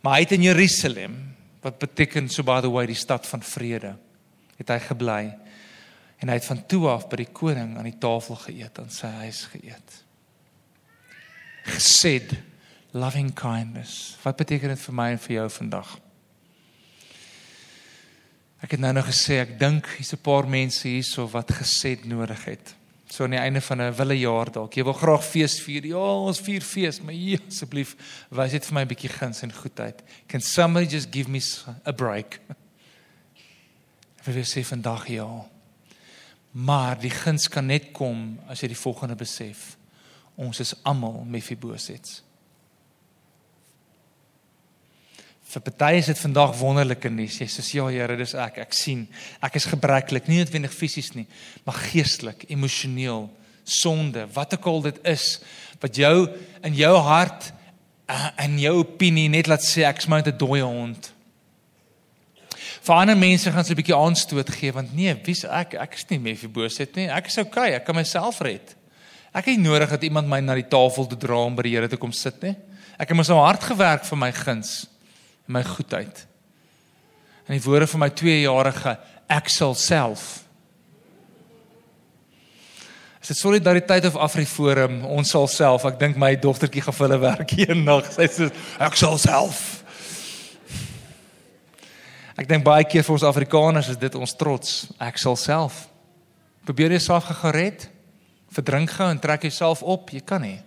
Maar 0.02 0.14
hy 0.14 0.20
het 0.20 0.32
in 0.32 0.44
Jerusalem, 0.44 1.36
wat 1.62 1.80
beteken 1.80 2.30
so 2.30 2.44
by 2.44 2.60
the 2.60 2.70
way 2.70 2.86
die 2.86 2.96
stad 2.96 3.26
van 3.28 3.42
vrede, 3.42 3.96
het 4.58 4.70
hy 4.70 4.80
gebly 4.80 5.49
en 6.20 6.28
hy 6.28 6.36
het 6.36 6.46
van 6.46 6.66
toe 6.68 6.84
af 6.92 7.08
by 7.10 7.22
die 7.24 7.32
koning 7.32 7.78
aan 7.78 7.88
die 7.88 7.98
tafel 8.00 8.36
geëet 8.36 8.80
aan 8.82 8.92
sy 8.92 9.08
huis 9.24 9.46
geëet. 9.54 9.98
Gesed 11.70 12.36
loving 12.92 13.32
kindness. 13.38 14.18
Wat 14.24 14.40
beteken 14.40 14.74
dit 14.74 14.82
vir 14.88 14.96
my 14.96 15.10
en 15.14 15.22
vir 15.22 15.36
jou 15.36 15.50
vandag? 15.60 15.94
Ek 18.60 18.76
het 18.76 18.82
nou 18.84 18.92
nog 18.92 19.08
gesê 19.08 19.40
ek 19.40 19.56
dink 19.60 19.88
hier's 19.96 20.14
'n 20.14 20.20
paar 20.24 20.48
mense 20.48 20.88
hierso 20.88 21.28
wat 21.28 21.52
gesed 21.52 22.06
nodig 22.06 22.44
het. 22.46 22.76
So 23.10 23.24
aan 23.24 23.32
die 23.32 23.40
einde 23.40 23.62
van 23.62 23.82
'n 23.82 23.96
wille 23.96 24.20
jaar 24.20 24.52
dalk. 24.52 24.74
Jy 24.74 24.84
wil 24.84 24.94
graag 24.94 25.24
fees 25.26 25.62
vier. 25.62 25.86
Ja, 25.86 25.98
ons 25.98 26.40
vier 26.40 26.62
fees, 26.62 27.02
maar 27.02 27.14
hier 27.14 27.40
asseblief 27.48 27.96
wys 28.30 28.52
dit 28.52 28.66
vir 28.66 28.74
my 28.74 28.82
'n 28.82 28.88
bietjie 28.88 29.10
guns 29.10 29.42
en 29.42 29.54
goedheid. 29.54 30.04
Can 30.28 30.42
somebody 30.42 30.86
just 30.86 31.08
give 31.12 31.30
me 31.30 31.42
a 31.88 31.92
break? 31.92 32.40
Ek 34.20 34.26
wil 34.26 34.44
sê 34.44 34.64
vandag 34.64 35.08
ja. 35.08 35.46
Maar 36.52 36.98
die 37.00 37.14
guns 37.14 37.48
kan 37.48 37.66
net 37.70 37.92
kom 37.94 38.40
as 38.50 38.64
jy 38.64 38.72
die 38.72 38.80
volgende 38.80 39.16
besef. 39.16 39.76
Ons 40.40 40.60
is 40.64 40.74
almal 40.88 41.22
Mefibosets. 41.28 42.24
Vir 45.50 45.64
party 45.66 45.98
is 45.98 46.10
dit 46.12 46.20
vandag 46.22 46.54
wonderlike 46.60 47.10
nuus. 47.10 47.40
Jy 47.42 47.48
sê 47.50 47.66
ja 47.80 47.88
Here, 47.90 48.18
dis 48.18 48.36
ek. 48.38 48.62
Ek 48.62 48.74
sien 48.78 49.08
ek 49.42 49.58
is 49.58 49.66
gebreklik, 49.70 50.28
nie 50.30 50.44
noodwendig 50.44 50.74
fisies 50.74 51.16
nie, 51.18 51.26
maar 51.66 51.80
geestelik, 51.90 52.46
emosioneel, 52.54 53.28
sonde, 53.70 54.28
wat 54.34 54.54
ook 54.58 54.68
al 54.70 54.82
dit 54.90 55.00
is 55.10 55.40
wat 55.82 55.96
jou 55.96 56.28
in 56.66 56.76
jou 56.76 56.94
hart 57.06 57.52
en 58.10 58.56
eh, 58.56 58.62
jou 58.66 58.76
opinie 58.82 59.30
net 59.30 59.48
laat 59.48 59.64
sê 59.64 59.86
ek's 59.88 60.10
maar 60.10 60.24
net 60.24 60.34
'n 60.34 60.38
dooie 60.38 60.66
hond. 60.66 61.14
Vir 62.80 62.96
ander 62.96 63.18
mense 63.18 63.52
gaan 63.52 63.66
se 63.66 63.74
'n 63.74 63.80
bietjie 63.82 63.96
aanstoot 63.96 64.50
gee 64.50 64.72
want 64.72 64.94
nee, 64.96 65.14
wie's 65.26 65.44
ek? 65.44 65.74
Ek 65.74 65.94
is 65.96 66.06
nie 66.10 66.20
Mephibosheth 66.20 66.96
nie. 66.96 67.10
Ek 67.10 67.28
is 67.28 67.38
okay, 67.38 67.74
ek 67.74 67.86
kan 67.86 67.96
myself 67.96 68.42
red. 68.42 68.76
Ek 69.34 69.46
het 69.46 69.58
nie 69.58 69.68
nodig 69.68 69.90
dat 69.90 70.04
iemand 70.04 70.28
my 70.28 70.40
na 70.40 70.56
die 70.56 70.68
tafel 70.68 71.08
toe 71.08 71.18
dra 71.18 71.46
om 71.46 71.56
by 71.56 71.64
die 71.64 71.76
Here 71.76 71.88
te 71.88 71.98
kom 71.98 72.12
sit 72.12 72.42
nie. 72.42 72.56
Ek 72.98 73.10
het 73.10 73.18
mos 73.18 73.28
nou 73.28 73.40
hard 73.40 73.64
gewerk 73.64 74.04
vir 74.04 74.18
my 74.18 74.32
guns 74.32 74.88
en 75.48 75.54
my 75.54 75.64
goedheid. 75.64 76.28
En 77.48 77.58
die 77.58 77.64
woorde 77.64 77.88
van 77.88 78.00
my 78.00 78.10
2-jarige 78.10 78.98
ek 79.30 79.50
sal 79.50 79.76
self 79.76 80.50
Is 83.20 83.28
dit 83.28 83.38
solidariteit 83.38 84.06
of 84.06 84.16
Afriforum? 84.16 85.04
Ons 85.06 85.30
sal 85.30 85.48
self. 85.52 85.84
Ek 85.86 86.00
dink 86.00 86.16
my 86.18 86.32
dogtertjie 86.40 86.82
gaan 86.86 86.96
vir 86.96 87.06
hulle 87.06 87.20
werk 87.22 87.52
eendag. 87.66 88.08
Sy 88.16 88.28
sê 88.32 88.48
ek 88.80 88.96
sal 89.00 89.20
self. 89.20 89.84
Ek 92.40 92.48
dink 92.48 92.64
baie 92.64 92.86
keer 92.88 93.04
vir 93.04 93.18
ons 93.18 93.26
Afrikaners 93.28 93.90
is 93.92 94.00
dit 94.00 94.14
ons 94.16 94.36
trots. 94.40 94.86
Ek 95.04 95.18
sal 95.20 95.36
self. 95.36 95.90
Probeer 96.64 96.94
jouself 96.96 97.28
gered. 97.42 97.90
Verdrink 98.56 98.94
gou 98.96 99.10
en 99.12 99.20
trek 99.20 99.44
jouself 99.44 99.84
op. 99.84 100.14
Jy 100.16 100.24
kan 100.24 100.46
nie. 100.46 100.62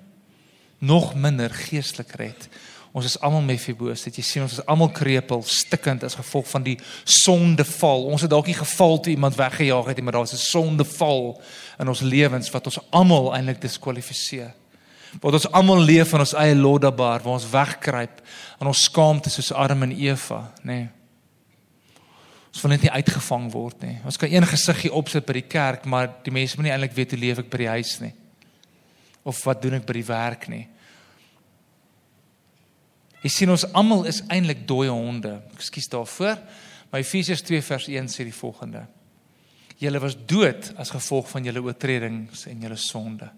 Nog 0.85 1.15
minder 1.17 1.49
geestelik 1.55 2.13
red. 2.21 2.47
Ons 2.93 3.09
is 3.09 3.17
almal 3.25 3.41
Mefibos. 3.47 4.05
Dit 4.05 4.21
jy 4.21 4.27
sien 4.27 4.45
ons 4.45 4.59
is 4.59 4.65
almal 4.69 4.91
krepeel, 4.93 5.41
stikkend 5.49 6.05
as 6.05 6.19
gevolg 6.19 6.51
van 6.51 6.67
die 6.67 6.77
sondeval. 7.09 8.05
Ons 8.13 8.27
het 8.27 8.35
dalk 8.35 8.51
nie 8.51 8.59
geval 8.59 8.99
toe 9.01 9.15
iemand 9.15 9.39
weggejaag 9.41 9.89
het 9.89 9.97
nie, 9.97 10.05
maar 10.05 10.21
daar's 10.21 10.37
'n 10.37 10.45
sondeval 10.45 11.41
in 11.81 11.89
ons 11.89 12.05
lewens 12.05 12.51
wat 12.53 12.67
ons 12.67 12.81
almal 12.91 13.33
eintlik 13.33 13.63
diskwalifiseer. 13.63 14.53
Wat 15.21 15.33
ons 15.33 15.53
almal 15.53 15.81
leef 15.81 16.13
in 16.13 16.21
ons 16.21 16.35
eie 16.35 16.55
lodderbaar 16.55 17.23
waar 17.23 17.41
ons 17.41 17.51
wegkruip 17.51 18.21
in 18.61 18.67
ons 18.67 18.85
skaamte 18.85 19.31
soos 19.31 19.53
Adam 19.53 19.83
en 19.83 19.93
Eva, 19.93 20.53
nê. 20.63 20.65
Nee. 20.65 21.02
Ons 22.53 22.63
wil 22.63 22.75
net 22.75 22.85
nie 22.85 22.93
uitgevang 22.93 23.47
word 23.53 23.85
nie. 23.87 23.95
Ons 24.05 24.19
kan 24.21 24.29
een 24.29 24.45
gesiggie 24.45 24.93
opsit 24.93 25.25
by 25.25 25.39
die 25.39 25.49
kerk, 25.49 25.87
maar 25.89 26.11
die 26.25 26.35
mense 26.35 26.59
moet 26.59 26.69
nie 26.69 26.75
eintlik 26.75 26.97
weet 26.97 27.15
hoe 27.15 27.21
leef 27.23 27.41
ek 27.41 27.51
by 27.53 27.63
die 27.63 27.71
huis 27.73 27.95
nie. 28.03 28.13
Of 29.25 29.41
wat 29.47 29.63
doen 29.63 29.79
ek 29.79 29.87
by 29.89 29.97
die 29.97 30.09
werk 30.09 30.49
nie. 30.53 30.67
Jy 33.23 33.31
sien 33.31 33.53
ons 33.55 33.65
almal 33.73 34.05
is 34.11 34.21
eintlik 34.35 34.67
dooie 34.69 34.93
honde. 34.93 35.39
Ekskuus 35.57 35.89
daarvoor. 35.93 36.41
Maar 36.91 37.01
Efesiërs 37.01 37.45
2 37.49 37.63
vers 37.65 37.87
1 37.89 38.11
sê 38.13 38.27
die 38.29 38.37
volgende: 38.37 38.85
Julle 39.81 40.03
was 40.03 40.19
dood 40.29 40.73
as 40.77 40.93
gevolg 40.93 41.31
van 41.31 41.47
julle 41.47 41.63
oortredings 41.65 42.45
en 42.51 42.67
julle 42.67 42.77
sonde. 42.77 43.31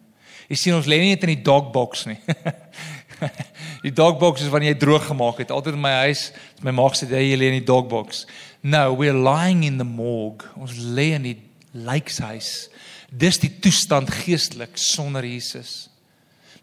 Jy 0.49 0.59
sien 0.59 0.75
ons 0.77 0.89
lê 0.91 0.99
nie 1.01 1.13
net 1.13 1.23
in 1.25 1.37
die 1.37 1.45
dogbox 1.47 2.09
nie. 2.11 2.19
die 3.87 3.93
dogbox 3.95 4.45
is 4.45 4.53
wanneer 4.53 4.75
jy 4.75 4.81
droog 4.83 5.09
gemaak 5.11 5.43
het. 5.43 5.53
Altyd 5.55 5.79
in 5.79 5.85
my 5.85 5.95
huis, 6.07 6.29
my 6.65 6.75
maag 6.75 6.97
sê 6.99 7.09
jy 7.09 7.39
lê 7.39 7.51
in 7.53 7.59
die 7.61 7.67
dogbox. 7.67 8.25
No, 8.65 8.95
we're 8.97 9.17
lying 9.17 9.65
in 9.65 9.79
the 9.81 9.87
morgue. 9.89 10.49
Ons 10.57 10.77
lê 10.79 11.13
in 11.19 11.27
die 11.27 11.39
lijkshuis. 11.75 12.69
Dis 13.11 13.39
die 13.43 13.53
toestand 13.63 14.11
geestelik 14.25 14.79
sonder 14.81 15.27
Jesus. 15.27 15.89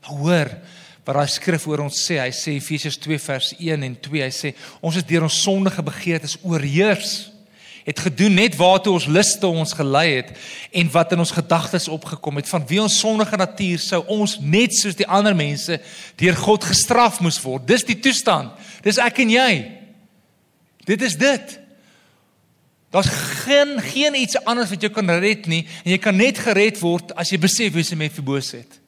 Maar 0.01 0.17
hoor, 0.19 0.53
wat 1.05 1.17
daai 1.17 1.29
skrif 1.31 1.67
oor 1.69 1.83
ons 1.85 1.99
sê, 2.05 2.17
hy 2.21 2.31
sê 2.35 2.55
Efesiërs 2.57 2.97
2 3.01 3.19
vers 3.21 3.51
1 3.57 3.85
en 3.87 3.95
2, 4.07 4.23
hy 4.25 4.31
sê 4.33 4.53
ons 4.81 4.97
is 4.97 5.05
deur 5.07 5.25
ons 5.27 5.41
sondige 5.45 5.83
begeertes 5.85 6.37
oorheers 6.41 7.31
het 7.85 7.99
gedoen 7.99 8.33
net 8.37 8.55
waartoe 8.55 8.93
ons 8.93 9.07
liste 9.09 9.47
ons 9.47 9.73
gelei 9.73 10.07
het 10.15 10.31
en 10.71 10.91
wat 10.93 11.11
in 11.11 11.23
ons 11.23 11.33
gedagtes 11.35 11.87
opgekom 11.87 12.37
het 12.37 12.49
van 12.49 12.65
wie 12.67 12.81
ons 12.81 12.99
sondige 12.99 13.37
natuur 13.37 13.79
sou 13.81 14.03
ons 14.07 14.37
net 14.41 14.75
soos 14.77 14.97
die 14.99 15.07
ander 15.07 15.35
mense 15.35 15.79
deur 16.21 16.37
God 16.37 16.67
gestraf 16.67 17.19
moes 17.19 17.41
word. 17.41 17.67
Dis 17.67 17.87
die 17.87 17.99
toestand. 17.99 18.53
Dis 18.85 19.01
ek 19.01 19.23
en 19.25 19.33
jy. 19.33 19.51
Dit 20.85 21.01
is 21.01 21.17
dit. 21.17 21.57
Daar's 22.91 23.09
geen 23.45 23.77
geen 23.81 24.15
iets 24.19 24.37
anders 24.43 24.69
wat 24.69 24.81
jou 24.81 24.91
kan 24.91 25.09
red 25.09 25.47
nie 25.47 25.63
en 25.83 25.91
jy 25.93 25.99
kan 26.01 26.17
net 26.17 26.41
gered 26.43 26.79
word 26.83 27.15
as 27.15 27.31
jy 27.31 27.39
besef 27.39 27.73
wie 27.73 27.85
se 27.87 27.95
Mefiboset. 27.95 28.79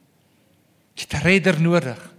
Jy 0.94 1.08
het 1.08 1.14
'n 1.14 1.26
redder 1.26 1.62
nodig. 1.62 2.14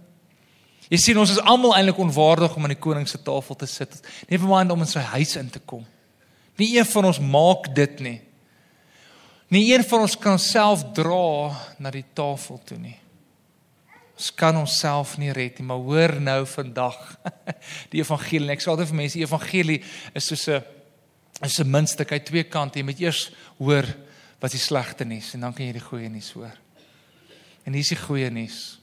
Jy 0.89 0.97
sien 0.97 1.17
ons 1.17 1.31
is 1.31 1.41
almal 1.41 1.75
eintlik 1.75 1.97
onwaardig 1.97 2.55
om 2.55 2.63
aan 2.63 2.75
die 2.75 2.81
koning 2.81 3.07
se 3.07 3.21
tafel 3.21 3.55
te 3.55 3.65
sit. 3.65 3.89
Nie 4.29 4.37
vir 4.37 4.47
maar 4.47 4.71
om 4.71 4.79
in 4.79 4.87
sy 4.87 4.99
huis 4.99 5.35
in 5.35 5.49
te 5.49 5.59
kom. 5.59 5.85
Nie 6.55 6.77
een 6.77 6.87
van 6.87 7.05
ons 7.05 7.19
maak 7.19 7.67
dit 7.75 7.99
nie. 7.99 8.19
Nie 9.47 9.73
een 9.73 9.83
van 9.83 10.05
ons 10.05 10.17
kan 10.17 10.39
self 10.39 10.83
dra 10.97 11.51
na 11.77 11.91
die 11.93 12.05
tafel 12.17 12.61
toe 12.65 12.77
nie. 12.79 12.97
Ons 14.15 14.31
kan 14.31 14.55
onsself 14.55 15.17
nie 15.19 15.33
red 15.35 15.59
nie, 15.59 15.67
maar 15.67 15.83
hoor 15.83 16.15
nou 16.23 16.45
vandag 16.47 16.97
die 17.91 17.99
evangelie. 17.99 18.53
Ek 18.55 18.63
sê 18.63 18.71
altyd 18.71 18.89
vir 18.93 18.99
mense, 19.01 19.19
die 19.19 19.27
evangelie 19.27 19.81
is 20.15 20.31
soos 20.31 20.47
'n 20.47 20.63
is 21.43 21.59
'n 21.59 21.67
muntstuk 21.67 22.11
uit 22.11 22.25
twee 22.25 22.43
kante. 22.43 22.79
Jy 22.79 22.85
moet 22.85 22.99
eers 22.99 23.31
hoor 23.59 23.85
wat 24.39 24.51
die 24.51 24.59
slegte 24.59 25.03
nuus 25.03 25.33
en 25.33 25.41
dan 25.41 25.53
kan 25.53 25.65
jy 25.65 25.73
die 25.73 25.83
goeie 25.83 26.09
nuus 26.09 26.31
hoor. 26.31 26.55
En 27.65 27.73
hier 27.73 27.83
is 27.83 27.91
die 27.91 27.99
goeie 27.99 28.29
nuus. 28.31 28.79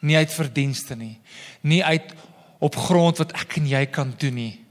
Nie 0.00 0.16
uit 0.16 0.32
verdienste 0.32 0.94
nie. 0.96 1.18
Nie 1.62 1.82
uit 1.84 2.14
op 2.60 2.76
grond 2.76 3.18
wat 3.18 3.32
ek 3.32 3.56
en 3.56 3.66
jy 3.66 3.86
kan 3.86 4.14
doen 4.18 4.34
nie. 4.34 4.61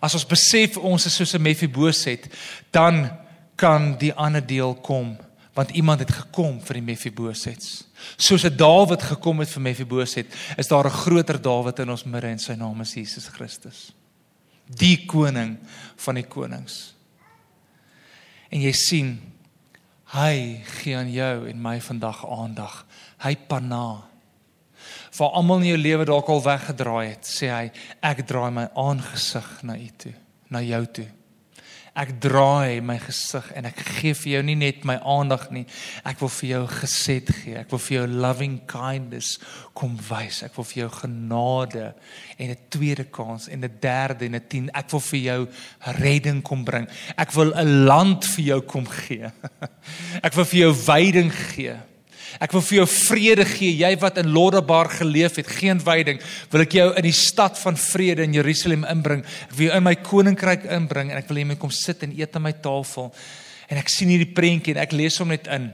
As 0.00 0.14
ons 0.14 0.26
besef 0.26 0.76
ons 0.76 1.06
is 1.06 1.14
soos 1.14 1.34
'n 1.34 1.42
Mefiboset, 1.42 2.28
dan 2.70 3.10
kan 3.56 3.96
die 3.98 4.12
ander 4.14 4.46
deel 4.46 4.74
kom 4.74 5.16
want 5.58 5.70
iemand 5.70 5.98
het 5.98 6.12
gekom 6.14 6.60
vir 6.62 6.78
die 6.78 6.84
Mefibosets. 6.86 7.84
Soos 8.16 8.44
'n 8.44 8.56
Dawid 8.56 9.02
gekom 9.02 9.40
het 9.40 9.50
vir 9.50 9.62
Mefiboset, 9.62 10.26
is 10.56 10.68
daar 10.68 10.86
'n 10.86 10.90
groter 10.90 11.42
Dawid 11.42 11.78
in 11.78 11.90
ons 11.90 12.04
midde 12.04 12.28
en 12.28 12.38
sy 12.38 12.54
naam 12.54 12.80
is 12.80 12.94
Jesus 12.94 13.26
Christus. 13.26 13.92
Die 14.66 15.06
koning 15.06 15.58
van 15.96 16.14
die 16.14 16.26
konings. 16.26 16.94
En 18.50 18.60
jy 18.60 18.72
sien 18.72 19.20
hy 20.04 20.62
gee 20.64 20.96
aan 20.96 21.12
jou 21.12 21.48
en 21.48 21.62
my 21.62 21.80
vandag 21.80 22.26
aandag 22.26 22.86
hy 23.18 23.36
pana. 23.36 24.07
Vir 25.18 25.34
almal 25.34 25.64
in 25.64 25.72
jou 25.72 25.78
lewe 25.80 26.04
dalk 26.06 26.28
al 26.30 26.42
weggedraai 26.44 27.06
het, 27.08 27.26
sê 27.26 27.50
hy, 27.50 27.64
ek 28.06 28.26
draai 28.28 28.50
my 28.54 28.68
aangesig 28.78 29.48
na 29.66 29.74
u 29.74 29.88
toe, 29.98 30.14
na 30.54 30.62
jou 30.62 30.84
toe. 31.00 31.08
Ek 31.98 32.12
draai 32.22 32.78
my 32.84 32.94
gesig 33.02 33.48
en 33.58 33.66
ek 33.66 33.80
gee 33.96 34.14
vir 34.14 34.32
jou 34.36 34.42
nie 34.46 34.54
net 34.60 34.84
my 34.86 34.94
aandag 35.02 35.48
nie. 35.50 35.64
Ek 36.06 36.20
wil 36.22 36.30
vir 36.30 36.48
jou 36.52 36.60
gesed 36.70 37.32
gee. 37.40 37.56
Ek 37.58 37.72
wil 37.72 37.82
vir 37.82 37.96
jou 37.96 38.04
loving 38.22 38.54
kindness 38.70 39.40
kom 39.74 39.96
wys. 40.06 40.44
Ek 40.46 40.54
wil 40.54 40.68
vir 40.68 40.84
jou 40.84 40.90
genade 41.00 41.88
en 42.38 42.50
'n 42.54 42.60
tweede 42.70 43.08
kans 43.10 43.48
en 43.48 43.64
'n 43.64 43.78
derde 43.80 44.26
en 44.26 44.36
'n 44.36 44.46
10. 44.48 44.70
Ek 44.74 44.90
wil 44.90 45.00
vir 45.00 45.20
jou 45.20 45.48
redding 45.98 46.42
kom 46.42 46.64
bring. 46.64 46.86
Ek 47.16 47.32
wil 47.32 47.50
'n 47.50 47.84
land 47.86 48.24
vir 48.24 48.44
jou 48.44 48.60
kom 48.60 48.86
gee. 48.86 49.32
Ek 50.26 50.34
wil 50.34 50.44
vir 50.44 50.60
jou 50.60 50.74
veiding 50.74 51.32
gee. 51.32 51.74
Ek 52.36 52.52
wil 52.52 52.62
vir 52.68 52.76
jou 52.82 52.86
vrede 52.92 53.44
gee, 53.48 53.72
jy 53.80 53.90
wat 54.02 54.20
in 54.20 54.30
Lodebar 54.34 54.90
geleef 54.98 55.38
het, 55.40 55.48
geen 55.58 55.80
wyding, 55.82 56.20
wil 56.52 56.64
ek 56.66 56.76
jou 56.76 56.86
in 56.92 57.08
die 57.08 57.16
stad 57.16 57.58
van 57.62 57.78
vrede 57.80 58.26
in 58.28 58.36
Jerusalem 58.36 58.84
inbring. 58.88 59.24
Ek 59.48 59.56
wil 59.56 59.68
jou 59.70 59.80
in 59.80 59.86
my 59.86 59.94
koninkryk 60.04 60.68
inbring 60.76 61.12
en 61.12 61.20
ek 61.22 61.30
wil 61.30 61.40
hê 61.40 61.46
jy 61.48 61.58
kom 61.58 61.72
sit 61.74 62.04
en 62.04 62.12
eet 62.14 62.36
aan 62.36 62.44
my 62.44 62.54
tafel. 62.62 63.10
En 63.68 63.80
ek 63.80 63.92
sien 63.92 64.12
hierdie 64.12 64.34
prentjie 64.36 64.76
en 64.76 64.82
ek 64.84 64.94
lees 64.96 65.16
hom 65.22 65.32
net 65.32 65.48
in. 65.56 65.70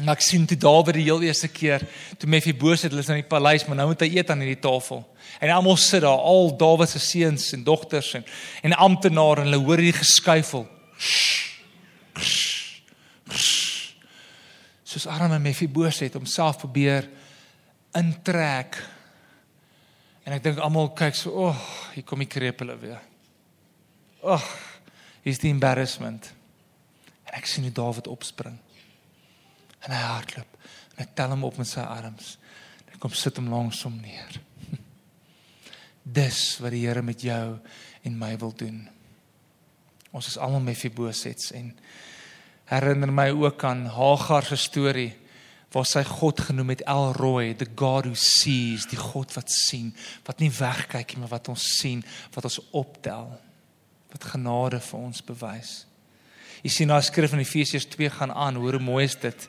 En 0.00 0.12
ek 0.12 0.24
sien 0.24 0.44
toe 0.48 0.58
Dawid 0.60 0.98
die 0.98 1.06
heel 1.06 1.22
eerste 1.24 1.48
keer 1.48 1.84
toe 2.20 2.28
Mefiboset 2.28 2.90
hulle 2.90 3.04
is 3.04 3.12
in 3.12 3.22
die 3.22 3.28
paleis, 3.28 3.64
maar 3.68 3.78
nou 3.78 3.90
moet 3.92 4.04
hy 4.04 4.10
eet 4.18 4.32
aan 4.32 4.42
hierdie 4.44 4.60
tafel. 4.64 5.04
En 5.40 5.52
almal 5.52 5.78
sit 5.80 6.04
daar, 6.04 6.20
al 6.20 6.52
Dawid 6.58 6.92
se 6.92 7.00
seuns 7.00 7.52
en 7.56 7.64
dogters 7.64 8.14
en 8.18 8.26
en 8.68 8.76
amptenare 8.88 9.44
en 9.44 9.50
hulle 9.50 9.62
hoor 9.64 9.84
hierdie 9.84 10.00
geskuifel. 10.00 10.66
Shh, 10.96 11.62
shh, 12.20 12.82
shh 13.32 13.65
soos 14.96 15.10
arme 15.12 15.38
Mefiboset 15.38 16.14
homself 16.16 16.62
probeer 16.62 17.04
intrek. 17.96 18.78
En 20.24 20.34
ek 20.34 20.44
dink 20.44 20.62
almal 20.64 20.88
kyk 20.96 21.14
so, 21.14 21.48
"Ag, 21.48 21.56
oh, 21.60 21.92
hier 21.94 22.04
kom 22.04 22.18
die 22.18 22.28
krepele 22.28 22.78
weer." 22.78 23.00
Ag, 24.24 24.42
oh, 24.42 24.46
hier's 25.22 25.38
die 25.38 25.50
embarrassment. 25.50 26.32
En 27.26 27.34
ek 27.34 27.46
sien 27.46 27.64
hoe 27.64 27.72
Dawid 27.72 28.06
opspring. 28.06 28.58
En 29.80 29.92
hy 29.92 30.02
hardloop. 30.02 30.56
En 30.96 31.04
hy 31.04 31.08
tel 31.14 31.30
hom 31.30 31.44
op 31.44 31.56
met 31.58 31.66
sy 31.66 31.80
arms. 31.80 32.38
Hy 32.90 32.98
kom 32.98 33.12
sit 33.12 33.36
hom 33.36 33.48
langs 33.48 33.82
hom 33.82 34.00
neer. 34.00 34.40
Dis 36.02 36.58
wat 36.58 36.70
die 36.70 36.86
Here 36.86 37.02
met 37.02 37.20
jou 37.20 37.58
en 38.02 38.18
my 38.18 38.36
wil 38.38 38.52
doen. 38.52 38.88
Ons 40.12 40.26
is 40.26 40.38
almal 40.38 40.60
Mefibosets 40.60 41.52
en 41.52 41.74
herinner 42.70 43.12
my 43.12 43.30
ook 43.30 43.64
aan 43.64 43.86
Hagar 43.86 44.44
se 44.44 44.58
storie 44.58 45.12
waar 45.74 45.86
sy 45.88 46.02
God 46.08 46.40
genoem 46.40 46.72
het 46.72 46.84
El 46.88 47.12
Roi, 47.18 47.54
the 47.58 47.66
God 47.74 48.06
who 48.06 48.14
sees, 48.16 48.86
die 48.88 49.00
God 49.00 49.34
wat 49.36 49.50
sien, 49.52 49.90
wat 50.24 50.40
nie 50.40 50.50
wegkyk 50.50 51.12
nie, 51.12 51.24
maar 51.24 51.34
wat 51.34 51.50
ons 51.52 51.66
sien, 51.80 52.04
wat 52.34 52.46
ons 52.48 52.60
optel, 52.70 53.28
wat 54.14 54.28
genade 54.32 54.80
vir 54.80 55.02
ons 55.02 55.20
bewys. 55.26 55.74
Jy 56.66 56.70
sien 56.74 56.90
daai 56.90 57.04
skrif 57.06 57.30
in 57.30 57.38
Efesiërs 57.38 57.84
2 57.92 58.08
gaan 58.10 58.32
aan, 58.34 58.56
hoe 58.58 58.80
mooi 58.82 59.04
is 59.06 59.14
dit? 59.22 59.44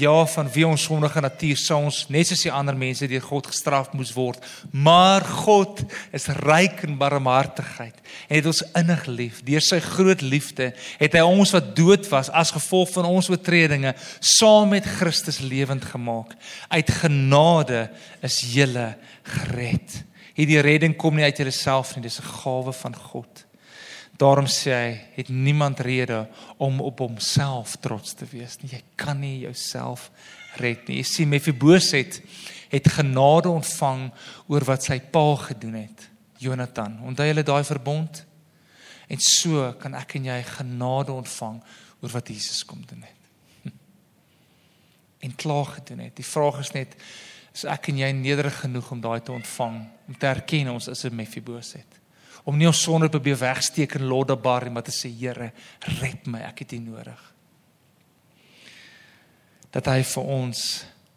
Ja, 0.00 0.14
van 0.32 0.48
wie 0.54 0.62
ons 0.64 0.86
sondige 0.86 1.20
natuur 1.20 1.58
sou 1.60 1.76
ons 1.84 1.98
net 2.08 2.30
soos 2.30 2.46
die 2.46 2.52
ander 2.54 2.78
mense 2.80 3.04
deur 3.10 3.26
God 3.26 3.50
gestraf 3.50 3.90
moes 3.92 4.14
word, 4.16 4.40
maar 4.72 5.20
God 5.20 5.82
is 6.16 6.30
ryk 6.40 6.80
in 6.88 6.96
barmhartigheid 6.96 8.00
en 8.24 8.32
het 8.38 8.48
ons 8.48 8.62
innig 8.80 9.04
lief. 9.10 9.42
Deur 9.44 9.66
sy 9.66 9.82
groot 9.84 10.24
liefde 10.24 10.70
het 11.02 11.18
hy 11.18 11.26
ons 11.26 11.52
wat 11.52 11.74
dood 11.76 12.08
was 12.08 12.32
as 12.32 12.54
gevolg 12.56 12.88
van 12.96 13.10
ons 13.10 13.28
oortredinge 13.28 13.92
saam 14.32 14.72
met 14.72 14.88
Christus 14.96 15.42
lewend 15.44 15.84
gemaak. 15.92 16.32
Uit 16.72 16.96
genade 17.02 17.90
is 18.24 18.40
jy 18.48 18.64
gered. 19.28 20.02
Hierdie 20.32 20.62
redding 20.64 20.96
kom 20.96 21.20
nie 21.20 21.28
uit 21.28 21.44
jouself 21.44 21.92
nie, 21.96 22.08
dis 22.08 22.20
'n 22.20 22.32
gawe 22.40 22.72
van 22.72 22.96
God. 22.96 23.51
Daarom 24.20 24.46
sê 24.46 24.72
hy, 24.72 24.90
het 25.16 25.28
niemand 25.28 25.80
rede 25.80 26.26
om 26.56 26.80
op 26.80 26.98
homself 26.98 27.76
trots 27.80 28.14
te 28.14 28.26
wees 28.28 28.58
nie. 28.60 28.70
Jy 28.74 28.82
kan 28.96 29.20
nie 29.20 29.38
jouself 29.46 30.10
red 30.60 30.88
nie. 30.88 31.00
Jy 31.00 31.06
sien 31.08 31.30
Mefiboset 31.32 32.20
het 32.72 32.90
genade 32.92 33.48
ontvang 33.48 34.10
oor 34.52 34.64
wat 34.68 34.84
sy 34.84 34.98
pa 35.12 35.24
gedoen 35.48 35.80
het. 35.80 36.08
Jonathan, 36.42 36.98
onthou 37.06 37.26
julle 37.28 37.44
daai 37.46 37.64
verbond? 37.64 38.22
En 39.12 39.20
so 39.20 39.66
kan 39.80 39.96
ek 39.98 40.16
en 40.18 40.30
jy 40.30 40.38
genade 40.56 41.12
ontvang 41.12 41.58
oor 42.02 42.14
wat 42.16 42.32
Jesus 42.32 42.64
kom 42.66 42.84
doen 42.88 43.04
het. 43.06 43.18
En 45.22 45.34
klaar 45.38 45.68
gedoen 45.76 46.00
het. 46.02 46.16
Die 46.18 46.26
vraag 46.26 46.58
is 46.64 46.72
net 46.74 46.96
is 47.52 47.66
ek 47.68 47.90
en 47.92 48.00
jy 48.00 48.08
nederig 48.16 48.62
genoeg 48.64 48.88
om 48.94 49.00
daai 49.04 49.20
te 49.20 49.32
ontvang, 49.34 49.76
om 50.08 50.16
te 50.16 50.26
erken 50.26 50.72
ons 50.72 50.88
is 50.88 51.04
'n 51.04 51.14
Mefiboset. 51.14 52.01
Om 52.44 52.58
nie 52.58 52.66
ons 52.66 52.82
sonde 52.82 53.08
probeer 53.12 53.38
wegsteek 53.38 53.96
en 53.98 54.08
lodderbar 54.10 54.66
en 54.66 54.74
maar 54.76 54.86
te 54.86 54.94
sê 54.94 55.10
Here, 55.14 55.52
red 56.00 56.26
my, 56.26 56.42
ek 56.48 56.64
het 56.64 56.74
U 56.76 56.80
nodig. 56.82 57.20
Dat 59.72 59.88
hy 59.88 60.02
vir 60.04 60.32
ons 60.40 60.62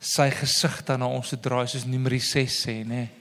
sy 0.05 0.29
gesig 0.31 0.81
dan 0.85 1.01
na 1.01 1.09
ons 1.09 1.31
te 1.33 1.39
draai 1.41 1.65
soos 1.67 1.87
Numeri 1.89 2.21
6 2.21 2.59
sê, 2.65 2.81
nê. 2.83 3.05
Nee. 3.05 3.13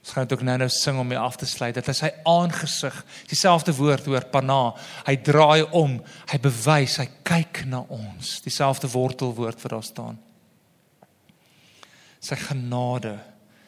Ons 0.00 0.14
gaan 0.16 0.24
dit 0.24 0.32
ook 0.32 0.44
nou-nou 0.48 0.68
sing 0.72 0.98
om 0.98 1.06
mee 1.06 1.18
af 1.20 1.36
te 1.36 1.46
sluit. 1.46 1.74
Dat 1.76 1.90
hy 1.90 1.94
sy 1.96 2.08
aangesig, 2.28 2.94
dieselfde 3.28 3.74
woord 3.76 4.06
hoor 4.08 4.24
pana, 4.32 4.72
hy 5.04 5.16
draai 5.20 5.66
om, 5.76 5.98
hy 6.32 6.38
bewys, 6.40 6.96
hy 7.02 7.06
kyk 7.28 7.66
na 7.68 7.82
ons. 7.92 8.38
Dieselfde 8.46 8.88
wortelwoord 8.88 9.60
wat 9.60 9.74
daar 9.76 9.84
staan. 9.84 10.16
Sy 12.24 12.40
genade. 12.46 13.18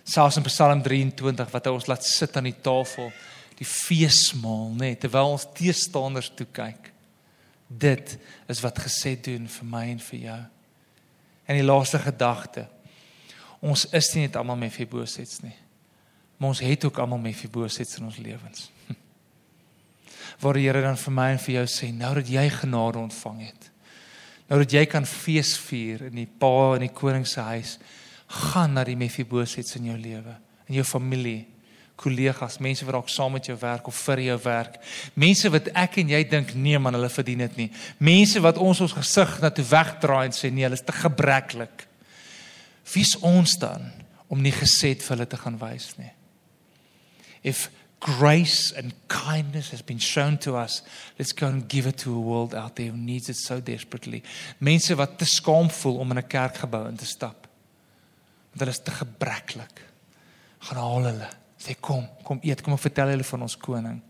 Selfs 0.09 0.41
in 0.41 0.49
Psalm 0.49 0.81
23 0.85 1.53
wat 1.53 1.69
hy 1.69 1.77
ons 1.77 1.89
laat 1.91 2.09
sit 2.09 2.37
aan 2.37 2.49
die 2.49 2.57
tafel, 2.65 3.13
die 3.59 3.69
feesmaal, 3.69 4.71
nê, 4.75 4.93
nee, 4.93 4.99
terwyl 5.01 5.35
ons 5.35 5.47
teestanders 5.57 6.31
toe 6.37 6.47
kyk. 6.55 6.91
Dit 7.69 8.17
is 8.53 8.61
wat 8.65 8.81
gesê 8.85 9.15
doen 9.21 9.49
vir 9.49 9.69
my 9.69 9.87
en 9.95 10.03
vir 10.11 10.21
jou. 10.27 10.41
En 11.49 11.59
die 11.59 11.67
laaste 11.67 12.01
gedagte. 12.03 12.67
Ons 13.63 13.87
is 13.95 14.11
nie 14.15 14.27
net 14.27 14.37
almal 14.37 14.59
Mefibosets 14.61 15.41
nie. 15.45 15.55
Maar 16.37 16.55
ons 16.55 16.63
het 16.65 16.85
ook 16.85 16.99
almal 16.99 17.23
Mefibosets 17.23 17.99
in 18.01 18.09
ons 18.09 18.19
lewens. 18.19 18.69
Waar 20.43 20.59
die 20.59 20.67
Here 20.67 20.83
dan 20.83 20.99
vir 20.99 21.15
my 21.15 21.29
en 21.35 21.43
vir 21.43 21.61
jou 21.61 21.67
sê, 21.71 21.93
nou 21.95 22.13
dat 22.19 22.31
jy 22.31 22.45
genade 22.51 22.99
ontvang 22.99 23.45
het. 23.47 23.69
Nou 24.51 24.59
dat 24.65 24.75
jy 24.75 24.83
kan 24.91 25.07
fees 25.09 25.55
vier 25.69 26.09
in 26.11 26.19
die 26.19 26.27
Pa 26.27 26.75
en 26.75 26.83
die 26.85 26.93
koning 26.93 27.25
se 27.29 27.45
huis, 27.47 27.77
gaan 28.33 28.75
na 28.77 28.85
die 28.85 28.99
Mefibosets 28.99 29.79
in 29.79 29.91
jou 29.93 29.99
lewe, 30.01 30.35
in 30.69 30.81
jou 30.81 30.85
familie, 30.89 31.47
kollegas, 32.03 32.59
mense 32.63 32.87
wat 32.87 32.97
dalk 32.97 33.11
saam 33.13 33.37
met 33.37 33.47
jou 33.47 33.57
werk 33.61 33.87
of 33.91 33.99
vir 34.09 34.25
jou 34.27 34.39
werk. 34.45 34.79
Mense 35.15 35.51
wat 35.55 35.71
ek 35.79 36.01
en 36.03 36.13
jy 36.13 36.23
dink 36.29 36.55
nee 36.59 36.79
man, 36.83 36.99
hulle 36.99 37.11
verdien 37.13 37.45
dit 37.47 37.61
nie. 37.61 37.69
Mense 38.03 38.43
wat 38.45 38.59
ons 38.63 38.83
ons 38.85 38.97
gesig 38.99 39.37
na 39.43 39.53
toe 39.55 39.65
wegdraai 39.71 40.27
en 40.27 40.37
sê 40.37 40.51
nee, 40.51 40.67
hulle 40.67 40.79
is 40.79 40.87
te 40.87 40.97
gebreklik. 40.97 41.87
Wie's 42.93 43.15
ons 43.23 43.55
dan 43.63 43.93
om 44.33 44.43
nie 44.43 44.55
gesed 44.55 45.05
vir 45.05 45.17
hulle 45.17 45.29
te 45.31 45.39
gaan 45.39 45.61
wys 45.61 45.93
nie? 46.01 46.11
If 47.43 47.69
grace 48.03 48.73
and 48.73 48.95
kindness 49.09 49.71
has 49.71 49.83
been 49.83 49.99
shown 49.99 50.37
to 50.39 50.57
us, 50.57 50.83
let's 51.19 51.33
go 51.33 51.47
and 51.47 51.69
give 51.69 51.87
it 51.87 51.99
to 51.99 52.15
a 52.15 52.21
world 52.21 52.55
out 52.55 52.75
there 52.77 52.91
who 52.91 52.97
needs 52.97 53.29
it 53.29 53.37
so 53.37 53.61
desperately. 53.61 54.23
Mense 54.59 54.95
wat 54.99 55.19
te 55.19 55.29
skaam 55.29 55.71
voel 55.71 56.01
om 56.03 56.11
in 56.11 56.19
'n 56.19 56.27
kerkgebou 56.27 56.89
in 56.89 56.97
te 56.97 57.07
stap. 57.07 57.47
Want 58.51 58.61
hulle 58.61 58.71
is 58.71 58.83
te 58.83 58.91
gebreklik. 58.91 59.83
Gaan 60.59 60.79
haal 60.79 61.05
hulle 61.05 61.29
sê 61.63 61.77
kom, 61.81 62.07
kom 62.27 62.41
eet, 62.43 62.63
kom 62.63 62.75
en 62.75 62.81
vertel 62.81 63.15
hulle 63.15 63.27
van 63.27 63.47
ons 63.47 63.57
koning. 63.61 64.01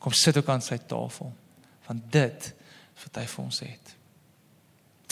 Kom 0.00 0.14
sit 0.16 0.38
ook 0.40 0.48
aan 0.48 0.64
sy 0.64 0.78
tafel. 0.88 1.32
Want 1.88 2.06
dit 2.12 2.46
is 2.50 3.04
wat 3.04 3.20
hy 3.20 3.26
vir 3.32 3.44
ons 3.44 3.60
het. 3.64 3.96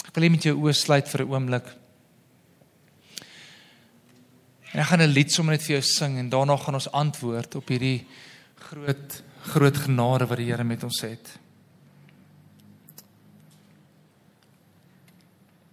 Ek 0.07 0.15
wil 0.17 0.29
net 0.33 0.47
jou 0.49 0.55
oë 0.57 0.73
sluit 0.73 1.07
vir 1.11 1.25
'n 1.25 1.29
oomblik. 1.29 1.67
En 4.73 4.79
ek 4.79 4.87
gaan 4.87 5.01
'n 5.01 5.13
lied 5.13 5.31
sommer 5.31 5.53
net 5.53 5.63
vir 5.63 5.77
jou 5.77 5.81
sing 5.81 6.17
en 6.17 6.29
daarna 6.29 6.57
gaan 6.57 6.73
ons 6.73 6.91
antwoord 6.91 7.55
op 7.55 7.67
hierdie 7.67 8.07
groot 8.55 9.23
groot 9.39 9.77
genade 9.77 10.27
wat 10.27 10.37
die 10.37 10.45
Here 10.51 10.63
met 10.63 10.83
ons 10.83 11.01
het. 11.01 11.39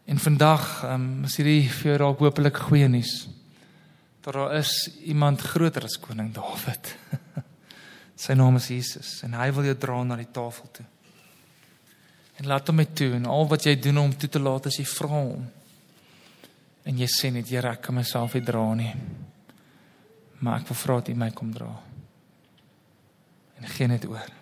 En 0.06 0.18
vandag, 0.18 0.84
ehm 0.84 0.94
um, 0.94 1.24
is 1.24 1.36
hierdie 1.36 1.68
vir 1.68 1.90
jou 1.90 1.98
dalk 1.98 2.18
hopelik 2.18 2.56
goeie 2.56 2.88
nuus 2.88 3.35
dat 4.26 4.34
daar 4.34 4.54
is 4.54 4.90
iemand 5.04 5.40
groter 5.40 5.84
as 5.84 6.00
koning 6.02 6.32
Dawid. 6.34 6.96
Sy 8.22 8.34
naam 8.34 8.56
is 8.58 8.66
Jesus 8.68 9.20
en 9.22 9.36
hy 9.38 9.52
wil 9.54 9.68
jou 9.68 9.76
dra 9.78 10.00
na 10.02 10.16
die 10.18 10.32
tafel 10.34 10.66
toe. 10.74 10.86
En 12.36 12.48
laat 12.50 12.66
hom 12.66 12.80
met 12.80 12.90
toe 12.98 13.12
en 13.20 13.28
al 13.30 13.46
wat 13.46 13.68
jy 13.68 13.76
doen 13.78 14.00
om 14.02 14.16
toe 14.18 14.28
te 14.28 14.42
laat 14.42 14.66
as 14.66 14.80
jy 14.80 14.86
vra 14.96 15.12
hom. 15.12 15.44
En 16.90 16.98
jy 16.98 17.06
sê 17.10 17.30
net 17.30 17.46
Here, 17.54 17.70
ek 17.70 17.86
kan 17.86 17.94
myself 17.94 18.34
nie 18.34 18.42
dra 18.42 18.64
nie. 18.74 18.90
Maar 20.42 20.58
ek 20.58 20.72
wil 20.72 20.80
vra 20.82 20.98
dat 20.98 21.12
U 21.14 21.16
my 21.22 21.30
kom 21.30 21.54
dra. 21.54 21.70
En 23.56 23.70
gee 23.76 23.86
net 23.94 24.10
oor. 24.10 24.34